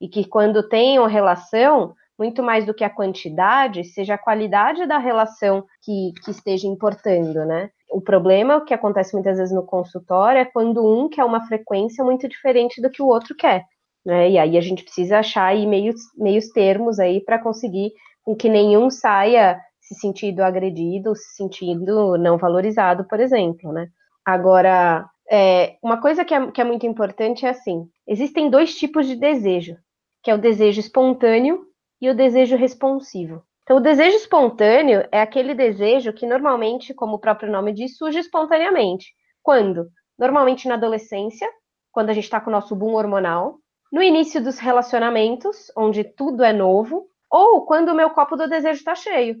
[0.00, 4.98] E que quando tenham relação, muito mais do que a quantidade, seja a qualidade da
[4.98, 7.70] relação que, que esteja importando, né?
[7.90, 12.28] O problema, que acontece muitas vezes no consultório, é quando um quer uma frequência muito
[12.28, 13.64] diferente do que o outro quer.
[14.04, 14.30] Né?
[14.30, 18.48] E aí a gente precisa achar aí meios, meios termos aí para conseguir com que
[18.48, 23.88] nenhum saia se sentindo agredido, se sentindo não valorizado, por exemplo, né?
[24.24, 29.06] Agora, é, uma coisa que é, que é muito importante é assim: existem dois tipos
[29.06, 29.76] de desejo,
[30.22, 31.64] que é o desejo espontâneo
[32.00, 33.42] e o desejo responsivo.
[33.62, 38.18] Então, o desejo espontâneo é aquele desejo que normalmente, como o próprio nome diz, surge
[38.18, 39.12] espontaneamente.
[39.42, 39.88] Quando?
[40.18, 41.48] Normalmente na adolescência,
[41.92, 43.59] quando a gente está com o nosso boom hormonal,
[43.90, 48.78] no início dos relacionamentos, onde tudo é novo, ou quando o meu copo do desejo
[48.78, 49.36] está cheio.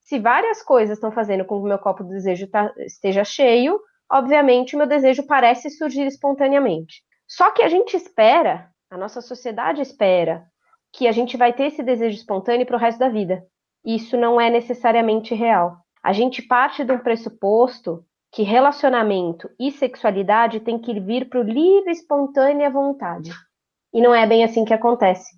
[0.00, 3.80] Se várias coisas estão fazendo com que o meu copo do desejo tá, esteja cheio,
[4.10, 7.02] obviamente o meu desejo parece surgir espontaneamente.
[7.26, 10.46] Só que a gente espera, a nossa sociedade espera,
[10.92, 13.44] que a gente vai ter esse desejo espontâneo para o resto da vida.
[13.84, 15.76] Isso não é necessariamente real.
[16.02, 21.42] A gente parte de um pressuposto que relacionamento e sexualidade tem que vir para o
[21.42, 23.32] livre, espontânea vontade.
[23.96, 25.34] E não é bem assim que acontece.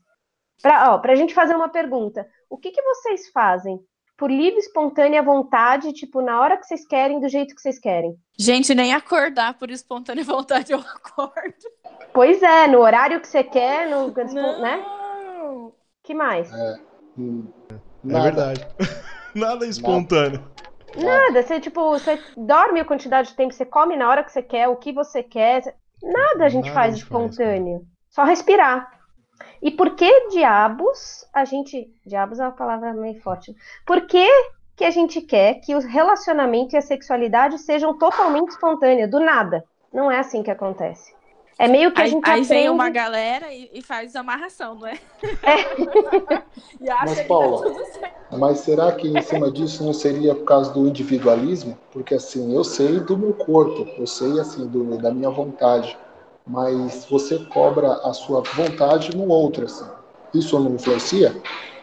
[0.61, 3.79] Para a gente fazer uma pergunta, o que, que vocês fazem
[4.17, 8.17] por livre, espontânea vontade, tipo, na hora que vocês querem, do jeito que vocês querem?
[8.37, 11.55] Gente, nem acordar por espontânea vontade eu acordo.
[12.13, 14.61] Pois é, no horário que você quer, no, não.
[14.61, 14.85] né?
[16.03, 16.53] que mais?
[16.53, 16.81] É,
[17.17, 17.47] hum,
[18.11, 18.67] é verdade.
[19.37, 20.43] Nada espontâneo.
[20.97, 24.43] Nada, você tipo, você dorme a quantidade de tempo, você come na hora que você
[24.43, 25.63] quer, o que você quer.
[26.03, 27.79] Nada a gente Nada faz a gente espontâneo.
[27.79, 28.91] Faz, só respirar.
[29.63, 31.89] E por que diabos a gente.
[32.05, 33.55] Diabos é uma palavra meio forte.
[33.87, 34.29] Por que,
[34.77, 39.65] que a gente quer que o relacionamento e a sexualidade sejam totalmente espontâneos, do nada?
[39.93, 41.17] Não é assim que acontece.
[41.57, 42.49] É meio que aí, a gente Aí aprende...
[42.49, 44.95] vem uma galera e, e faz amarração, não é?
[45.43, 46.43] é.
[46.81, 48.39] e acha mas, Paula, tá tudo certo.
[48.39, 51.77] mas será que em cima disso não seria por causa do individualismo?
[51.93, 55.99] Porque assim, eu sei do meu corpo, eu sei assim do, da minha vontade,
[56.49, 59.87] mas você cobra a sua vontade no outro, assim.
[60.35, 61.33] Isso não influencia?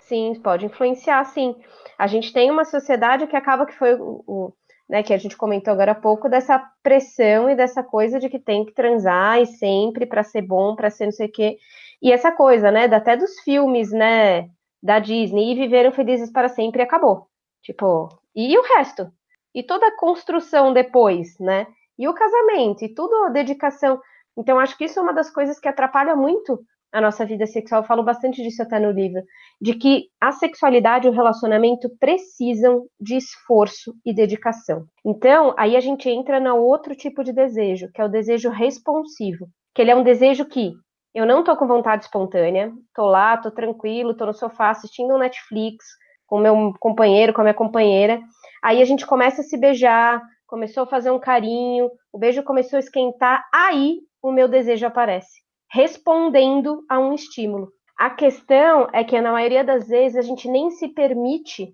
[0.01, 1.56] Sim, pode influenciar, sim.
[1.97, 4.54] A gente tem uma sociedade que acaba que foi o, o
[4.88, 8.39] né, que a gente comentou agora há pouco, dessa pressão e dessa coisa de que
[8.39, 11.58] tem que transar e sempre para ser bom, para ser não sei o quê.
[12.01, 14.49] E essa coisa, né, até dos filmes, né,
[14.82, 17.28] da Disney, e viveram felizes para sempre e acabou.
[17.63, 19.12] Tipo, e o resto?
[19.54, 21.65] E toda a construção depois, né?
[21.97, 23.99] E o casamento, e tudo a dedicação.
[24.38, 26.60] Então, acho que isso é uma das coisas que atrapalha muito
[26.95, 29.21] a nossa vida sexual, eu falo bastante disso até no livro,
[29.62, 34.86] de que a sexualidade e o relacionamento precisam de esforço e dedicação.
[35.06, 39.48] Então, aí a gente entra no outro tipo de desejo, que é o desejo responsivo,
[39.74, 40.71] que ele é um desejo que
[41.13, 45.17] eu não tô com vontade espontânea, tô lá, tô tranquilo, tô no sofá assistindo um
[45.17, 45.86] Netflix
[46.26, 48.21] com meu companheiro, com a minha companheira,
[48.63, 52.77] aí a gente começa a se beijar, começou a fazer um carinho, o beijo começou
[52.77, 57.69] a esquentar, aí o meu desejo aparece respondendo a um estímulo.
[57.97, 61.73] A questão é que, na maioria das vezes, a gente nem se permite.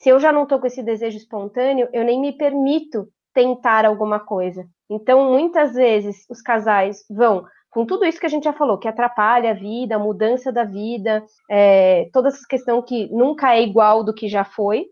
[0.00, 4.20] Se eu já não estou com esse desejo espontâneo, eu nem me permito tentar alguma
[4.20, 4.66] coisa.
[4.90, 8.88] Então, muitas vezes, os casais vão com tudo isso que a gente já falou, que
[8.88, 14.02] atrapalha a vida, a mudança da vida, é, toda essa questão que nunca é igual
[14.02, 14.86] do que já foi,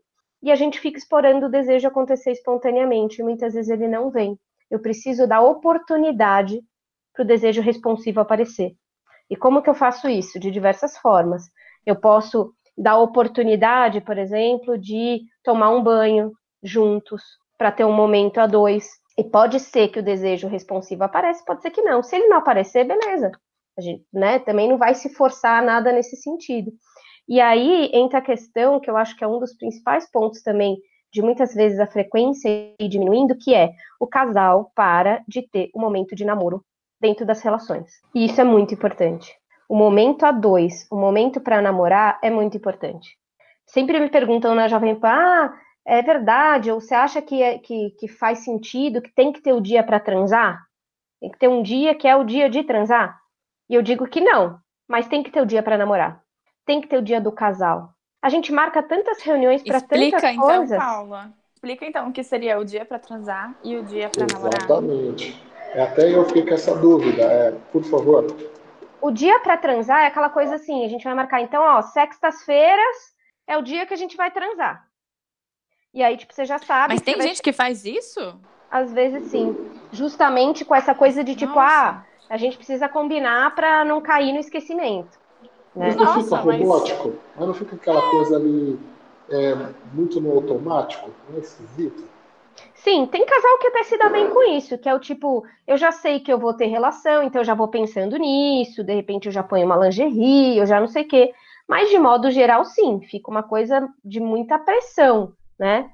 [0.45, 4.39] e a gente fica explorando o desejo acontecer espontaneamente, muitas vezes ele não vem.
[4.71, 6.61] Eu preciso dar oportunidade
[7.15, 8.73] para o desejo responsivo aparecer.
[9.31, 10.39] E como que eu faço isso?
[10.39, 11.45] De diversas formas.
[11.87, 17.23] Eu posso dar oportunidade, por exemplo, de tomar um banho juntos,
[17.57, 18.87] para ter um momento a dois.
[19.17, 22.03] E pode ser que o desejo responsivo apareça, pode ser que não.
[22.03, 23.31] Se ele não aparecer, beleza.
[23.79, 26.71] A gente, né, também não vai se forçar nada nesse sentido.
[27.29, 30.77] E aí entra a questão, que eu acho que é um dos principais pontos também,
[31.13, 35.79] de muitas vezes a frequência ir diminuindo, que é o casal para de ter o
[35.79, 36.65] um momento de namoro
[37.01, 37.93] dentro das relações.
[38.15, 39.33] E isso é muito importante.
[39.69, 43.17] O momento a dois, o momento para namorar é muito importante.
[43.67, 45.55] Sempre me perguntam na Jovem Pan, ah,
[45.87, 49.53] é verdade, ou você acha que, é, que, que faz sentido, que tem que ter
[49.53, 50.63] o dia para transar?
[51.21, 53.19] Tem que ter um dia que é o dia de transar?
[53.69, 54.59] E eu digo que não,
[54.89, 56.24] mas tem que ter o dia para namorar.
[56.65, 57.93] Tem que ter o dia do casal.
[58.23, 60.71] A gente marca tantas reuniões para tantas então, coisas.
[60.71, 61.33] Explica então, Paula.
[61.55, 64.63] Explica então o que seria o dia para transar e o dia para namorar.
[64.63, 65.43] Exatamente.
[65.75, 68.27] É, até eu fiquei com essa dúvida, é, por favor.
[69.01, 72.97] O dia para transar é aquela coisa assim, a gente vai marcar, então, ó, sextas-feiras
[73.47, 74.87] é o dia que a gente vai transar.
[75.93, 76.95] E aí, tipo, você já sabe.
[76.95, 77.29] Mas tem vai...
[77.29, 78.41] gente que faz isso?
[78.71, 79.57] Às vezes sim.
[79.93, 81.67] Justamente com essa coisa de tipo, Nossa.
[81.67, 85.24] ah, a gente precisa combinar para não cair no esquecimento.
[85.75, 85.87] Né?
[85.87, 87.09] Mas não Nossa, fica robótico?
[87.09, 87.21] Mas...
[87.37, 87.47] mas...
[87.47, 88.79] não fica aquela coisa ali
[89.29, 89.55] é,
[89.93, 91.11] muito no automático?
[91.29, 92.05] Não é esquisito?
[92.75, 95.77] Sim, tem casal que até se dá bem com isso, que é o tipo, eu
[95.77, 99.27] já sei que eu vou ter relação, então eu já vou pensando nisso, de repente
[99.27, 101.33] eu já ponho uma lingerie, eu já não sei o quê.
[101.67, 105.91] Mas de modo geral, sim, fica uma coisa de muita pressão, né?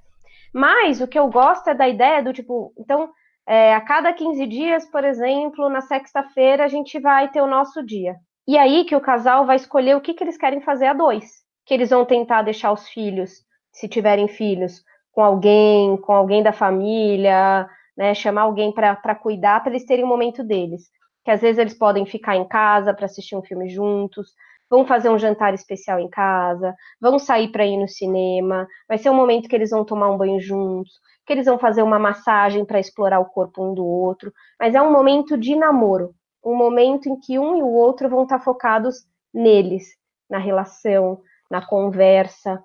[0.53, 3.11] Mas o que eu gosto é da ideia do tipo, então,
[3.47, 7.85] é, a cada 15 dias, por exemplo, na sexta-feira, a gente vai ter o nosso
[7.87, 8.17] dia.
[8.51, 11.25] E aí que o casal vai escolher o que, que eles querem fazer a dois.
[11.65, 14.83] Que eles vão tentar deixar os filhos, se tiverem filhos,
[15.13, 20.09] com alguém, com alguém da família, né, chamar alguém para cuidar, para eles terem o
[20.09, 20.91] um momento deles.
[21.25, 24.33] Que às vezes eles podem ficar em casa para assistir um filme juntos,
[24.69, 29.11] vão fazer um jantar especial em casa, vão sair para ir no cinema, vai ser
[29.11, 32.65] um momento que eles vão tomar um banho juntos, que eles vão fazer uma massagem
[32.65, 37.09] para explorar o corpo um do outro, mas é um momento de namoro, um momento
[37.09, 39.97] em que um e o outro vão estar focados neles,
[40.29, 42.63] na relação, na conversa,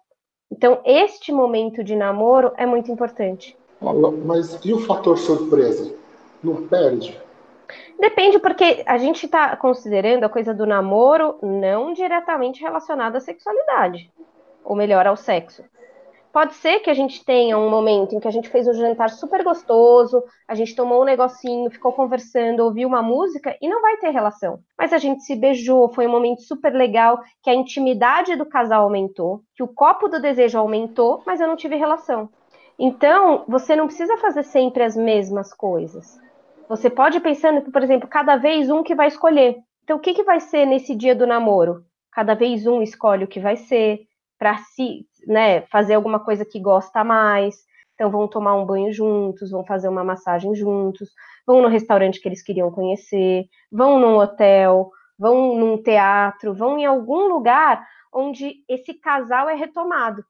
[0.51, 3.57] então, este momento de namoro é muito importante.
[4.25, 5.93] Mas e o fator surpresa?
[6.43, 7.19] Não perde?
[7.99, 14.11] Depende, porque a gente está considerando a coisa do namoro não diretamente relacionada à sexualidade,
[14.63, 15.63] ou melhor, ao sexo.
[16.35, 19.09] Pode ser que a gente tenha um momento em que a gente fez um jantar
[19.09, 23.95] super gostoso, a gente tomou um negocinho, ficou conversando, ouviu uma música e não vai
[23.95, 24.59] ter relação.
[24.77, 28.83] Mas a gente se beijou, foi um momento super legal, que a intimidade do casal
[28.83, 32.27] aumentou, que o copo do desejo aumentou, mas eu não tive relação.
[32.77, 36.19] Então, você não precisa fazer sempre as mesmas coisas.
[36.67, 39.55] Você pode ir pensando por exemplo, cada vez um que vai escolher.
[39.85, 41.85] Então, o que, que vai ser nesse dia do namoro?
[42.11, 44.01] Cada vez um escolhe o que vai ser,
[44.37, 47.55] para se, né, fazer alguma coisa que gosta mais.
[47.93, 51.09] Então vão tomar um banho juntos, vão fazer uma massagem juntos,
[51.47, 56.85] vão no restaurante que eles queriam conhecer, vão num hotel, vão num teatro, vão em
[56.85, 60.23] algum lugar onde esse casal é retomado.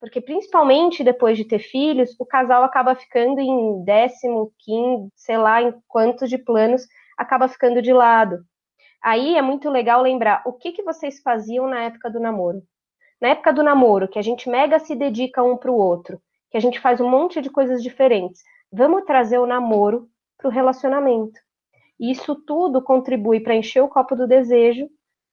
[0.00, 5.62] Porque principalmente depois de ter filhos, o casal acaba ficando em décimo, quinto, sei lá,
[5.62, 6.86] em quantos de planos,
[7.16, 8.44] acaba ficando de lado.
[9.02, 12.62] Aí é muito legal lembrar o que, que vocês faziam na época do namoro.
[13.20, 16.56] Na época do namoro, que a gente mega se dedica um para o outro, que
[16.56, 18.42] a gente faz um monte de coisas diferentes.
[18.72, 21.40] Vamos trazer o namoro para o relacionamento.
[21.98, 24.86] E isso tudo contribui para encher o copo do desejo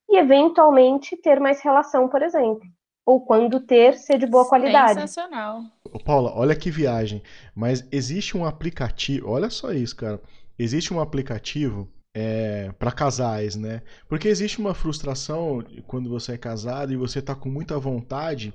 [0.09, 2.61] e, eventualmente, ter mais relação, por exemplo.
[3.05, 5.01] Ou quando ter, ser de boa qualidade.
[5.01, 5.63] Sensacional.
[6.05, 7.21] Paula, olha que viagem.
[7.53, 9.29] Mas existe um aplicativo.
[9.29, 10.21] Olha só isso, cara.
[10.57, 13.81] Existe um aplicativo é, para casais, né?
[14.07, 18.53] Porque existe uma frustração quando você é casado e você tá com muita vontade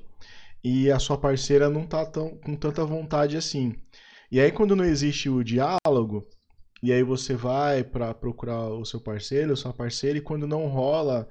[0.63, 3.75] e a sua parceira não tá tão, com tanta vontade assim.
[4.31, 6.27] E aí quando não existe o diálogo,
[6.83, 10.69] e aí você vai para procurar o seu parceiro, a sua parceira, e quando não
[10.69, 11.29] rola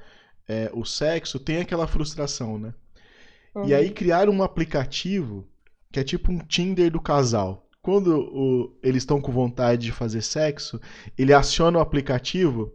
[0.48, 2.74] é, o sexo, tem aquela frustração, né?
[3.56, 3.66] Uhum.
[3.66, 5.48] E aí criaram um aplicativo
[5.92, 7.67] que é tipo um Tinder do casal.
[7.88, 10.78] Quando o, eles estão com vontade de fazer sexo,
[11.18, 12.74] ele aciona o aplicativo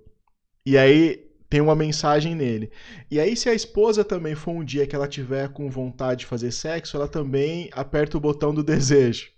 [0.65, 2.73] e aí tem uma mensagem nele.
[3.11, 6.27] E aí, se a esposa também for um dia que ela tiver com vontade de
[6.27, 9.32] fazer sexo, ela também aperta o botão do desejo.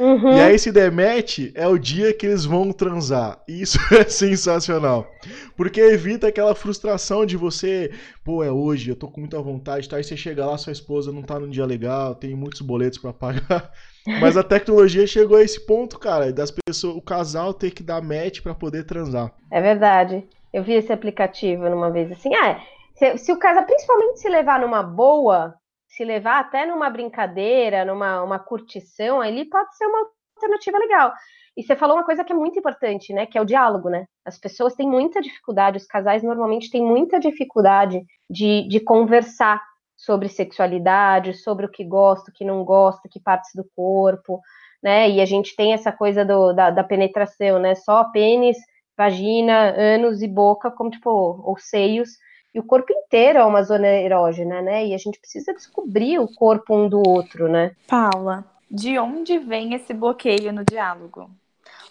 [0.00, 0.34] Uhum.
[0.34, 3.38] E aí, se demete, é o dia que eles vão transar.
[3.46, 5.06] Isso é sensacional.
[5.54, 7.92] Porque evita aquela frustração de você,
[8.24, 10.00] pô, é hoje, eu tô com muita vontade, tá?
[10.00, 13.12] E você chega lá, sua esposa não tá num dia legal, tem muitos boletos para
[13.12, 13.70] pagar.
[14.22, 18.00] Mas a tecnologia chegou a esse ponto, cara, das pessoas, o casal ter que dar
[18.00, 19.30] match para poder transar.
[19.50, 20.26] É verdade.
[20.50, 22.58] Eu vi esse aplicativo numa vez assim, ah,
[22.94, 25.54] se, se o casal, principalmente se levar numa boa,
[25.90, 31.12] se levar até numa brincadeira, numa uma curtição, ali pode ser uma alternativa legal.
[31.56, 33.26] E você falou uma coisa que é muito importante, né?
[33.26, 34.06] Que é o diálogo, né?
[34.24, 39.60] As pessoas têm muita dificuldade, os casais normalmente têm muita dificuldade de, de conversar
[39.96, 44.40] sobre sexualidade, sobre o que gosta, o que não gosta, que partes do corpo,
[44.82, 45.10] né?
[45.10, 47.74] E a gente tem essa coisa do, da, da penetração, né?
[47.74, 48.56] Só pênis,
[48.96, 52.10] vagina, ânus e boca, como tipo, ou seios,
[52.54, 54.86] e o corpo inteiro é uma zona erógena, né?
[54.86, 57.76] E a gente precisa descobrir o corpo um do outro, né?
[57.86, 61.30] Paula, de onde vem esse bloqueio no diálogo?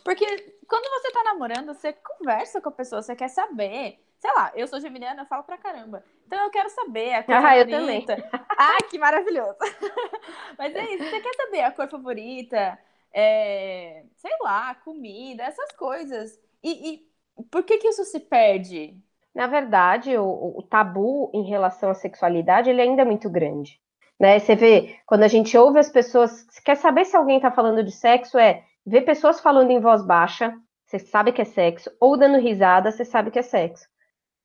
[0.04, 0.26] Porque
[0.68, 4.00] quando você tá namorando, você conversa com a pessoa, você quer saber.
[4.20, 6.04] Sei lá, eu sou geminiana, eu falo pra caramba.
[6.28, 7.72] Então eu quero saber a cor ah, favorita.
[7.72, 8.06] Eu também.
[8.62, 9.58] Ah, que maravilhoso!
[10.58, 12.78] Mas é isso, você quer saber a cor favorita,
[13.14, 16.38] é, sei lá, comida, essas coisas.
[16.62, 17.10] E, e
[17.50, 19.02] por que que isso se perde?
[19.34, 23.80] Na verdade, o, o, tabu em relação à sexualidade ele ainda é muito grande.
[24.20, 24.40] Né?
[24.40, 27.92] Você vê, quando a gente ouve as pessoas, quer saber se alguém está falando de
[27.92, 30.54] sexo, é ver pessoas falando em voz baixa,
[30.86, 33.88] você sabe que é sexo, ou dando risada, você sabe que é sexo.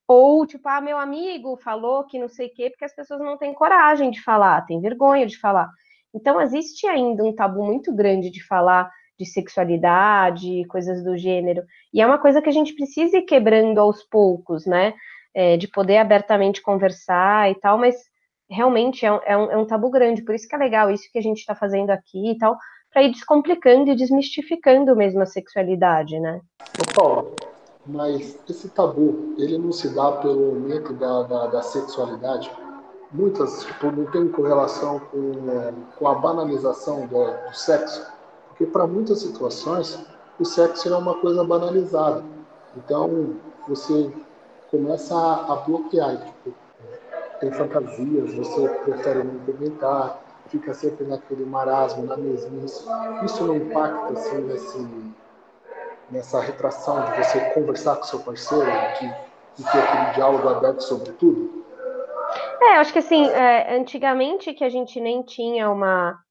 [0.06, 3.38] Ou, tipo, ah, meu amigo falou que não sei o quê, porque as pessoas não
[3.38, 5.70] têm coragem de falar, têm vergonha de falar.
[6.14, 11.62] Então, existe ainda um tabu muito grande de falar de sexualidade, coisas do gênero.
[11.92, 14.94] E é uma coisa que a gente precisa ir quebrando aos poucos, né?
[15.34, 17.96] É, de poder abertamente conversar e tal, mas
[18.48, 21.10] realmente é um, é, um, é um, tabu grande, por isso que é legal isso
[21.12, 22.56] que a gente está fazendo aqui e tal,
[22.92, 26.40] para ir descomplicando e desmistificando mesmo a sexualidade, né?
[26.94, 27.34] Paulo,
[27.84, 32.50] mas esse tabu, ele não se dá pelo aumento da, da, da sexualidade?
[33.12, 35.32] Muitas, tipo, não tem correlação com,
[35.98, 38.13] com a banalização do, do sexo?
[38.54, 39.98] Porque para muitas situações
[40.38, 42.22] o sexo é uma coisa banalizada.
[42.76, 43.34] Então
[43.66, 44.12] você
[44.70, 46.54] começa a, a bloquear, tipo,
[47.40, 52.84] tem fantasias, você prefere não comentar, fica sempre naquele marasmo, na mesmice.
[53.24, 54.88] Isso não impacta assim nesse,
[56.10, 59.06] nessa retração de você conversar com seu parceiro, de,
[59.56, 61.64] de ter aquele diálogo aberto sobre tudo?
[62.62, 66.23] É, acho que assim, é, antigamente que a gente nem tinha uma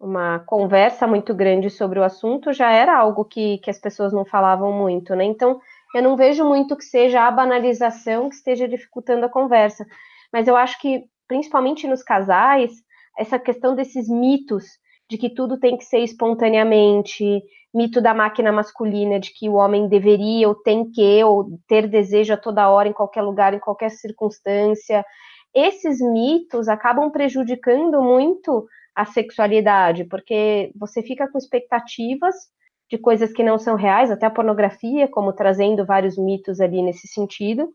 [0.00, 4.24] uma conversa muito grande sobre o assunto, já era algo que, que as pessoas não
[4.24, 5.24] falavam muito, né?
[5.24, 5.60] Então,
[5.94, 9.86] eu não vejo muito que seja a banalização que esteja dificultando a conversa.
[10.32, 12.72] Mas eu acho que, principalmente nos casais,
[13.18, 14.64] essa questão desses mitos
[15.10, 17.42] de que tudo tem que ser espontaneamente,
[17.74, 22.34] mito da máquina masculina de que o homem deveria ou tem que ou ter desejo
[22.34, 25.04] a toda hora, em qualquer lugar, em qualquer circunstância.
[25.54, 28.66] Esses mitos acabam prejudicando muito
[28.98, 32.34] a sexualidade, porque você fica com expectativas
[32.90, 37.06] de coisas que não são reais, até a pornografia, como trazendo vários mitos ali nesse
[37.06, 37.68] sentido.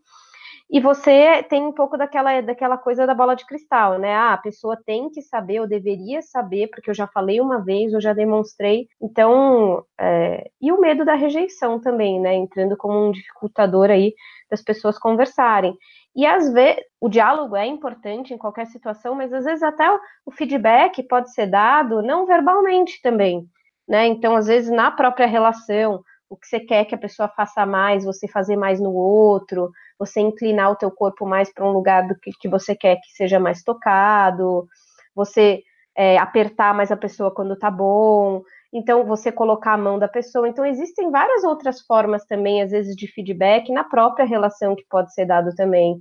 [0.70, 4.14] E você tem um pouco daquela, daquela coisa da bola de cristal, né?
[4.14, 7.94] Ah, a pessoa tem que saber, ou deveria saber, porque eu já falei uma vez,
[7.94, 8.86] eu já demonstrei.
[9.00, 10.50] Então, é...
[10.60, 12.34] e o medo da rejeição também, né?
[12.34, 14.14] Entrando como um dificultador aí
[14.50, 15.74] das pessoas conversarem.
[16.16, 19.84] E às vezes o diálogo é importante em qualquer situação, mas às vezes até
[20.24, 23.46] o feedback pode ser dado não verbalmente também,
[23.88, 24.06] né?
[24.06, 28.04] Então, às vezes na própria relação, o que você quer que a pessoa faça mais,
[28.04, 32.14] você fazer mais no outro, você inclinar o teu corpo mais para um lugar do
[32.18, 34.66] que, que você quer que seja mais tocado,
[35.14, 35.62] você
[35.96, 38.42] é, apertar mais a pessoa quando tá bom,
[38.74, 40.48] então você colocar a mão da pessoa.
[40.48, 45.14] Então existem várias outras formas também, às vezes, de feedback na própria relação que pode
[45.14, 46.00] ser dado também.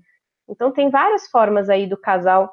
[0.49, 2.51] Então tem várias formas aí do casal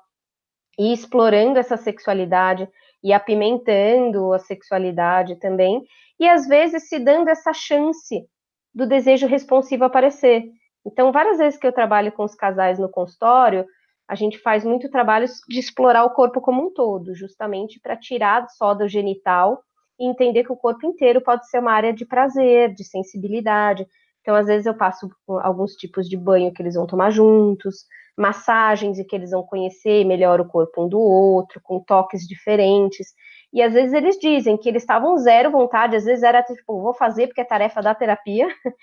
[0.78, 2.68] ir explorando essa sexualidade
[3.02, 5.82] e apimentando a sexualidade também,
[6.18, 8.26] e às vezes se dando essa chance
[8.74, 10.44] do desejo responsivo aparecer.
[10.86, 13.66] Então, várias vezes que eu trabalho com os casais no consultório,
[14.06, 18.46] a gente faz muito trabalho de explorar o corpo como um todo, justamente para tirar
[18.50, 19.62] só do genital
[20.00, 23.86] e entender que o corpo inteiro pode ser uma área de prazer, de sensibilidade.
[24.22, 25.08] Então, às vezes, eu passo
[25.42, 27.84] alguns tipos de banho que eles vão tomar juntos,
[28.16, 33.08] massagens e que eles vão conhecer melhor o corpo um do outro, com toques diferentes.
[33.52, 36.94] E às vezes eles dizem que eles estavam zero vontade, às vezes era tipo, vou
[36.94, 38.46] fazer porque é tarefa da terapia.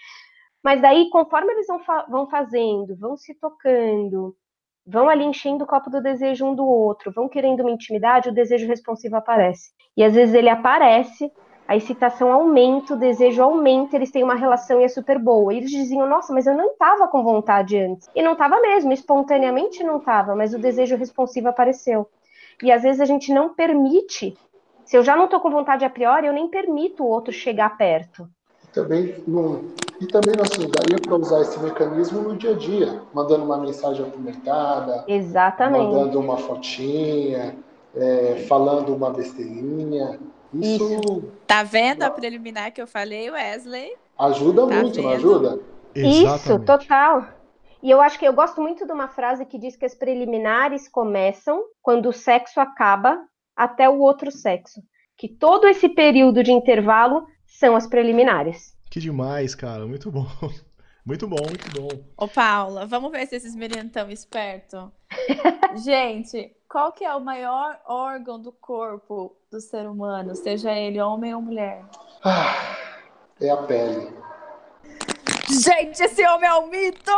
[0.63, 4.35] Mas daí, conforme eles vão, fa vão fazendo, vão se tocando,
[4.85, 8.33] vão ali enchendo o copo do desejo um do outro, vão querendo uma intimidade, o
[8.33, 9.71] desejo responsivo aparece.
[9.97, 11.31] E às vezes ele aparece,
[11.67, 15.53] a excitação aumenta, o desejo aumenta, eles têm uma relação e é super boa.
[15.53, 18.07] E eles diziam, nossa, mas eu não estava com vontade antes.
[18.15, 22.07] E não estava mesmo, espontaneamente não estava, mas o desejo responsivo apareceu.
[22.61, 24.37] E às vezes a gente não permite
[24.87, 27.75] se eu já não estou com vontade a priori, eu nem permito o outro chegar
[27.77, 28.25] perto.
[28.71, 29.65] Também não,
[29.99, 34.05] e também assim, daria para usar esse mecanismo no dia a dia, mandando uma mensagem
[34.05, 35.93] apimentada, Exatamente.
[35.93, 37.57] mandando uma fotinha,
[37.99, 40.19] é, falando uma besteirinha.
[40.53, 41.31] Isso, Isso.
[41.45, 43.93] Tá vendo a preliminar que eu falei, Wesley?
[44.17, 45.03] Ajuda tá muito, vendo?
[45.03, 45.59] não ajuda?
[45.93, 47.27] Isso, total.
[47.81, 50.87] E eu acho que eu gosto muito de uma frase que diz que as preliminares
[50.87, 53.19] começam quando o sexo acaba
[53.55, 54.81] até o outro sexo.
[55.15, 58.75] Que todo esse período de intervalo são as preliminares.
[58.89, 59.85] Que demais, cara.
[59.85, 60.27] Muito bom.
[61.05, 61.87] Muito bom, muito bom.
[62.17, 64.89] Ô, Paula, vamos ver se esses meninos estão espertos.
[65.75, 71.33] Gente, qual que é o maior órgão do corpo do ser humano, seja ele homem
[71.33, 71.83] ou mulher?
[72.23, 72.75] Ah,
[73.39, 74.13] é a pele.
[75.49, 77.11] Gente, esse homem é um mito!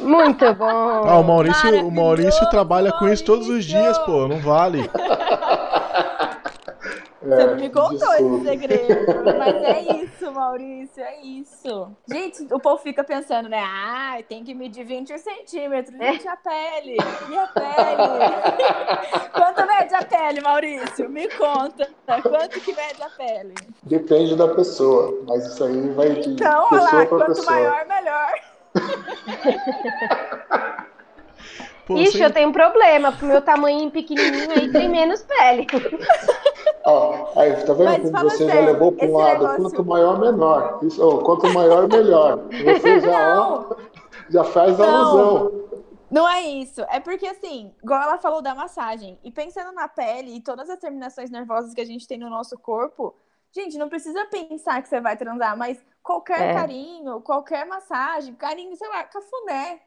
[0.00, 0.66] Muito bom!
[0.66, 4.90] Ah, o Maurício, o Maurício trabalha com isso todos os dias, pô, não vale.
[7.22, 9.24] Você não me contou esse segredo.
[9.24, 10.07] Mas é isso,
[10.38, 11.90] Maurício, é isso.
[12.08, 13.60] Gente, o povo fica pensando, né?
[13.60, 15.96] Ah, tem que medir 20 centímetros.
[15.96, 16.96] Gente, a pele.
[17.30, 19.28] E a pele?
[19.34, 21.10] Quanto mede a pele, Maurício?
[21.10, 21.88] Me conta.
[22.22, 23.54] Quanto que mede a pele?
[23.82, 27.50] Depende da pessoa, mas isso aí vai de então, pessoa lá, quanto pessoa.
[27.50, 28.32] maior, melhor.
[31.86, 33.12] Pô, Ixi, eu tenho um problema.
[33.12, 35.66] Pro meu tamanho pequenininho aí tem menos pele.
[36.84, 39.38] Ó, aí, tá vendo como você sério, já levou para um lado?
[39.40, 39.62] Negócio...
[39.62, 40.78] Quanto maior, menor.
[40.82, 42.38] Isso, oh, quanto maior, melhor.
[42.48, 43.76] Você já, ó,
[44.30, 45.68] já faz a alusão.
[46.10, 46.80] Não é isso.
[46.88, 50.78] É porque, assim, igual ela falou da massagem, e pensando na pele e todas as
[50.78, 53.14] terminações nervosas que a gente tem no nosso corpo,
[53.52, 56.54] gente, não precisa pensar que você vai transar, mas qualquer é.
[56.54, 59.80] carinho, qualquer massagem, carinho, sei lá, cafuné,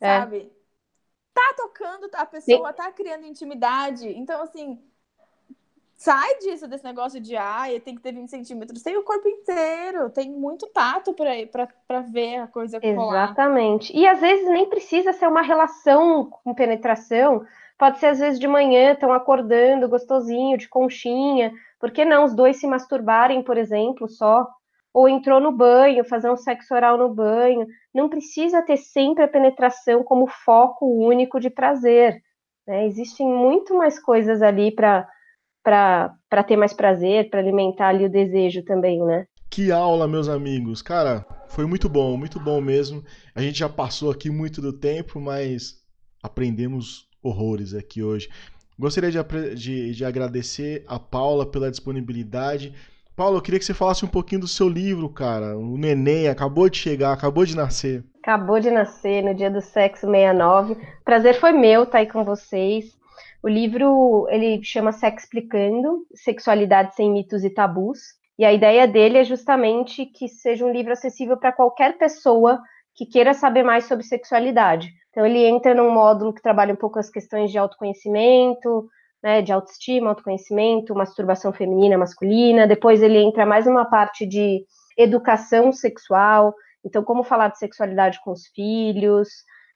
[0.00, 0.18] é.
[0.18, 0.58] sabe?
[1.38, 2.76] tá tocando, a pessoa Sim.
[2.76, 4.08] tá criando intimidade.
[4.08, 4.82] Então, assim,
[5.98, 8.82] sai disso, desse negócio de, ah, tem que ter 20 centímetros.
[8.82, 13.24] Tem o corpo inteiro, tem muito tato para ver a coisa colar.
[13.24, 13.94] Exatamente.
[13.94, 17.44] E às vezes nem precisa ser uma relação com penetração.
[17.76, 21.52] Pode ser, às vezes, de manhã, estão acordando, gostosinho, de conchinha.
[21.80, 24.46] Por que não os dois se masturbarem, por exemplo, só?
[24.92, 27.66] ou entrou no banho, fazer um sexo oral no banho.
[27.94, 32.20] Não precisa ter sempre a penetração como foco único de prazer.
[32.66, 32.86] Né?
[32.86, 35.08] Existem muito mais coisas ali para
[35.68, 39.26] para ter mais prazer, para alimentar ali o desejo também, né?
[39.50, 40.80] Que aula, meus amigos.
[40.80, 43.04] Cara, foi muito bom, muito bom mesmo.
[43.34, 45.76] A gente já passou aqui muito do tempo, mas
[46.22, 48.28] aprendemos horrores aqui hoje.
[48.78, 52.72] Gostaria de, de, de agradecer a Paula pela disponibilidade
[53.18, 55.58] Paulo, eu queria que você falasse um pouquinho do seu livro, cara.
[55.58, 58.04] O neném acabou de chegar, acabou de nascer.
[58.22, 60.76] Acabou de nascer no dia do sexo 69.
[61.04, 62.96] Prazer foi meu estar aí com vocês.
[63.42, 67.98] O livro, ele chama Sex Explicando, Sexualidade sem mitos e tabus.
[68.38, 72.60] E a ideia dele é justamente que seja um livro acessível para qualquer pessoa
[72.94, 74.92] que queira saber mais sobre sexualidade.
[75.10, 78.88] Então, ele entra num módulo que trabalha um pouco as questões de autoconhecimento,
[79.22, 82.66] né, de autoestima, autoconhecimento, masturbação feminina, masculina.
[82.66, 84.64] Depois, ele entra mais numa parte de
[84.96, 89.28] educação sexual, então, como falar de sexualidade com os filhos,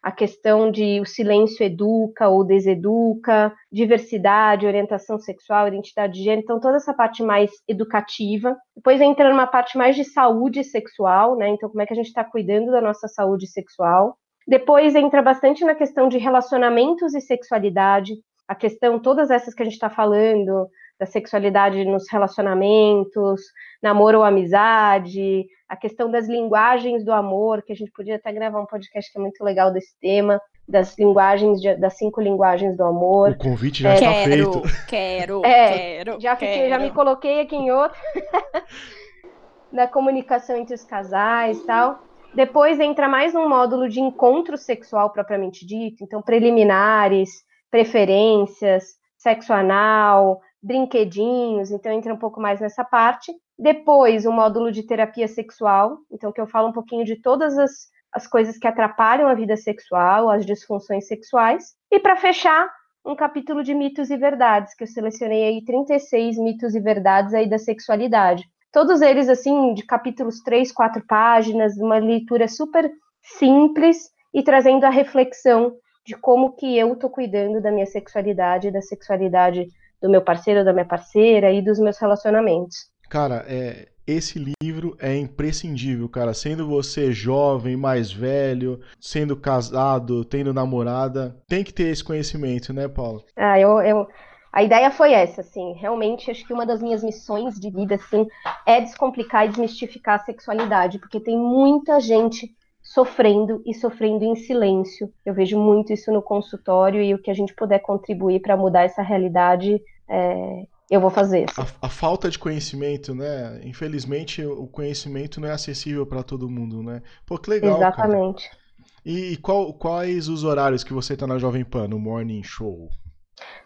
[0.02, 6.58] a questão de o silêncio educa ou deseduca, diversidade, orientação sexual, identidade de gênero, então
[6.58, 8.56] toda essa parte mais educativa.
[8.74, 11.48] Depois entra numa parte mais de saúde sexual, né?
[11.50, 14.16] Então, como é que a gente está cuidando da nossa saúde sexual.
[14.46, 18.14] Depois entra bastante na questão de relacionamentos e sexualidade,
[18.48, 20.68] a questão, todas essas que a gente está falando,
[21.02, 23.40] da sexualidade nos relacionamentos,
[23.82, 28.60] namoro ou amizade, a questão das linguagens do amor, que a gente podia até gravar
[28.60, 32.84] um podcast que é muito legal desse tema, das linguagens, de, das cinco linguagens do
[32.84, 33.30] amor.
[33.30, 34.86] O convite já é, está quero, feito.
[34.86, 36.68] Quero, é, quero, já fiquei, quero.
[36.68, 37.98] já me coloquei aqui em outro.
[39.72, 41.98] da comunicação entre os casais e tal.
[42.32, 48.84] Depois entra mais num módulo de encontro sexual propriamente dito, então preliminares, preferências,
[49.18, 53.32] sexo anal, brinquedinhos, então entra um pouco mais nessa parte.
[53.58, 57.58] Depois, o um módulo de terapia sexual, então que eu falo um pouquinho de todas
[57.58, 61.74] as, as coisas que atrapalham a vida sexual, as disfunções sexuais.
[61.90, 62.70] E para fechar,
[63.04, 67.48] um capítulo de mitos e verdades, que eu selecionei aí 36 mitos e verdades aí
[67.48, 68.44] da sexualidade.
[68.70, 72.90] Todos eles, assim, de capítulos 3, 4 páginas, uma leitura super
[73.20, 75.74] simples e trazendo a reflexão
[76.06, 79.66] de como que eu tô cuidando da minha sexualidade, da sexualidade
[80.02, 82.90] do meu parceiro, da minha parceira e dos meus relacionamentos.
[83.08, 86.34] Cara, é, esse livro é imprescindível, cara.
[86.34, 92.88] Sendo você jovem, mais velho, sendo casado, tendo namorada, tem que ter esse conhecimento, né,
[92.88, 93.22] Paulo?
[93.36, 94.08] Ah, eu, eu,
[94.52, 95.74] a ideia foi essa, assim.
[95.74, 98.26] Realmente, acho que uma das minhas missões de vida, assim,
[98.66, 102.50] é descomplicar e desmistificar a sexualidade, porque tem muita gente
[102.82, 105.08] sofrendo e sofrendo em silêncio.
[105.24, 108.82] Eu vejo muito isso no consultório e o que a gente puder contribuir para mudar
[108.82, 111.46] essa realidade é, eu vou fazer.
[111.56, 113.60] A, a, falta de conhecimento, né?
[113.64, 117.02] Infelizmente, o conhecimento não é acessível para todo mundo, né?
[117.24, 117.76] Pô, que legal.
[117.76, 118.48] Exatamente.
[118.48, 118.62] Cara.
[119.04, 122.88] E, qual, quais os horários que você tá na Jovem Pan, no Morning Show?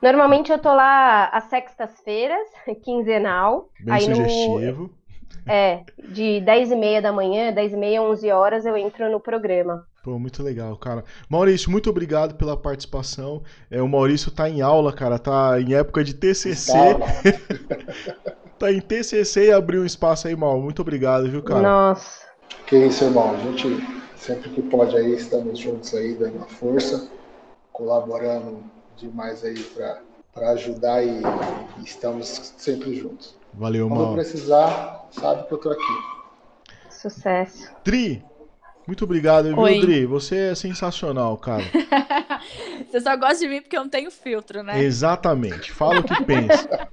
[0.01, 2.49] Normalmente eu tô lá às sextas-feiras,
[2.83, 3.71] quinzenal.
[3.81, 4.83] Bem aí sugestivo.
[4.83, 4.91] No,
[5.47, 9.21] é, de 10 e meia da manhã, 10 e meia, 11 horas eu entro no
[9.21, 9.87] programa.
[10.03, 11.03] Pô, muito legal, cara.
[11.29, 13.43] Maurício, muito obrigado pela participação.
[13.69, 16.73] É, o Maurício tá em aula, cara, tá em época de TCC.
[18.57, 20.61] tá em TCC e abriu um espaço aí, Mal.
[20.61, 21.61] Muito obrigado, viu, cara?
[21.61, 22.25] Nossa.
[22.67, 23.35] Que isso, irmão.
[23.35, 23.85] A gente,
[24.17, 27.09] sempre que pode aí, estamos juntos aí, dando a força,
[27.73, 28.63] colaborando
[28.97, 29.61] demais aí
[30.35, 31.21] para ajudar e,
[31.81, 33.36] e, estamos sempre juntos.
[33.55, 34.07] Valeu, Quando Mal.
[34.09, 35.83] Quando precisar, sabe que eu tô aqui.
[36.91, 37.71] Sucesso.
[37.85, 38.25] Tri,
[38.87, 39.81] muito obrigado, viu, Oi.
[39.81, 40.07] Dri?
[40.07, 41.65] Você é sensacional, cara.
[42.89, 44.81] Você só gosta de mim porque eu não tenho filtro, né?
[44.83, 45.73] Exatamente.
[45.73, 46.69] Fala o que pensa.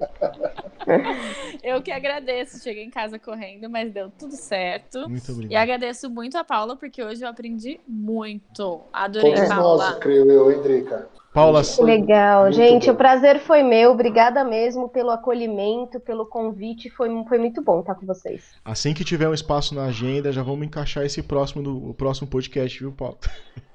[1.64, 2.62] Eu que agradeço.
[2.62, 5.08] Cheguei em casa correndo, mas deu tudo certo.
[5.08, 5.62] Muito E obrigado.
[5.64, 8.82] agradeço muito a Paula, porque hoje eu aprendi muito.
[8.92, 9.92] Adorei, Todos Paula.
[9.92, 11.08] nós, creio eu, hein, Drica?
[11.34, 12.86] Paula, Que legal, Muito gente.
[12.88, 12.94] bom.
[12.94, 13.92] O prazer foi meu.
[13.92, 16.90] Obrigada mesmo pelo acolhimento, pelo convite.
[16.92, 18.44] Foi, foi muito bom estar com vocês.
[18.64, 22.28] assim que tiver um espaço na agenda, já vamos encaixar esse próximo do o próximo
[22.28, 23.18] podcast, viu, Paulo?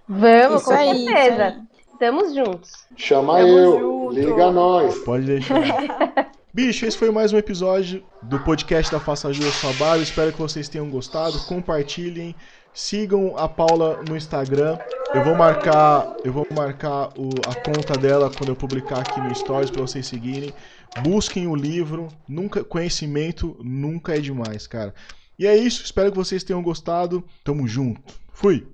[0.09, 1.61] Vamos, Isso com aí, certeza.
[1.92, 2.70] Estamos juntos.
[2.96, 4.12] Chama Tamo eu, junto.
[4.14, 4.98] liga nós.
[5.00, 5.59] Pode deixar.
[6.54, 10.02] Bicho, esse foi mais um episódio do podcast da Faça Ajuda Sua Barba.
[10.02, 11.38] Espero que vocês tenham gostado.
[11.46, 12.34] Compartilhem.
[12.79, 14.79] Sigam a Paula no Instagram.
[15.12, 19.35] Eu vou marcar, eu vou marcar o- a conta dela quando eu publicar aqui no
[19.35, 20.55] Stories para vocês seguirem.
[21.03, 22.07] Busquem o livro.
[22.29, 24.95] Nunca conhecimento nunca é demais, cara.
[25.37, 25.83] E é isso.
[25.83, 27.24] Espero que vocês tenham gostado.
[27.43, 28.01] Tamo junto.
[28.33, 28.68] Fui.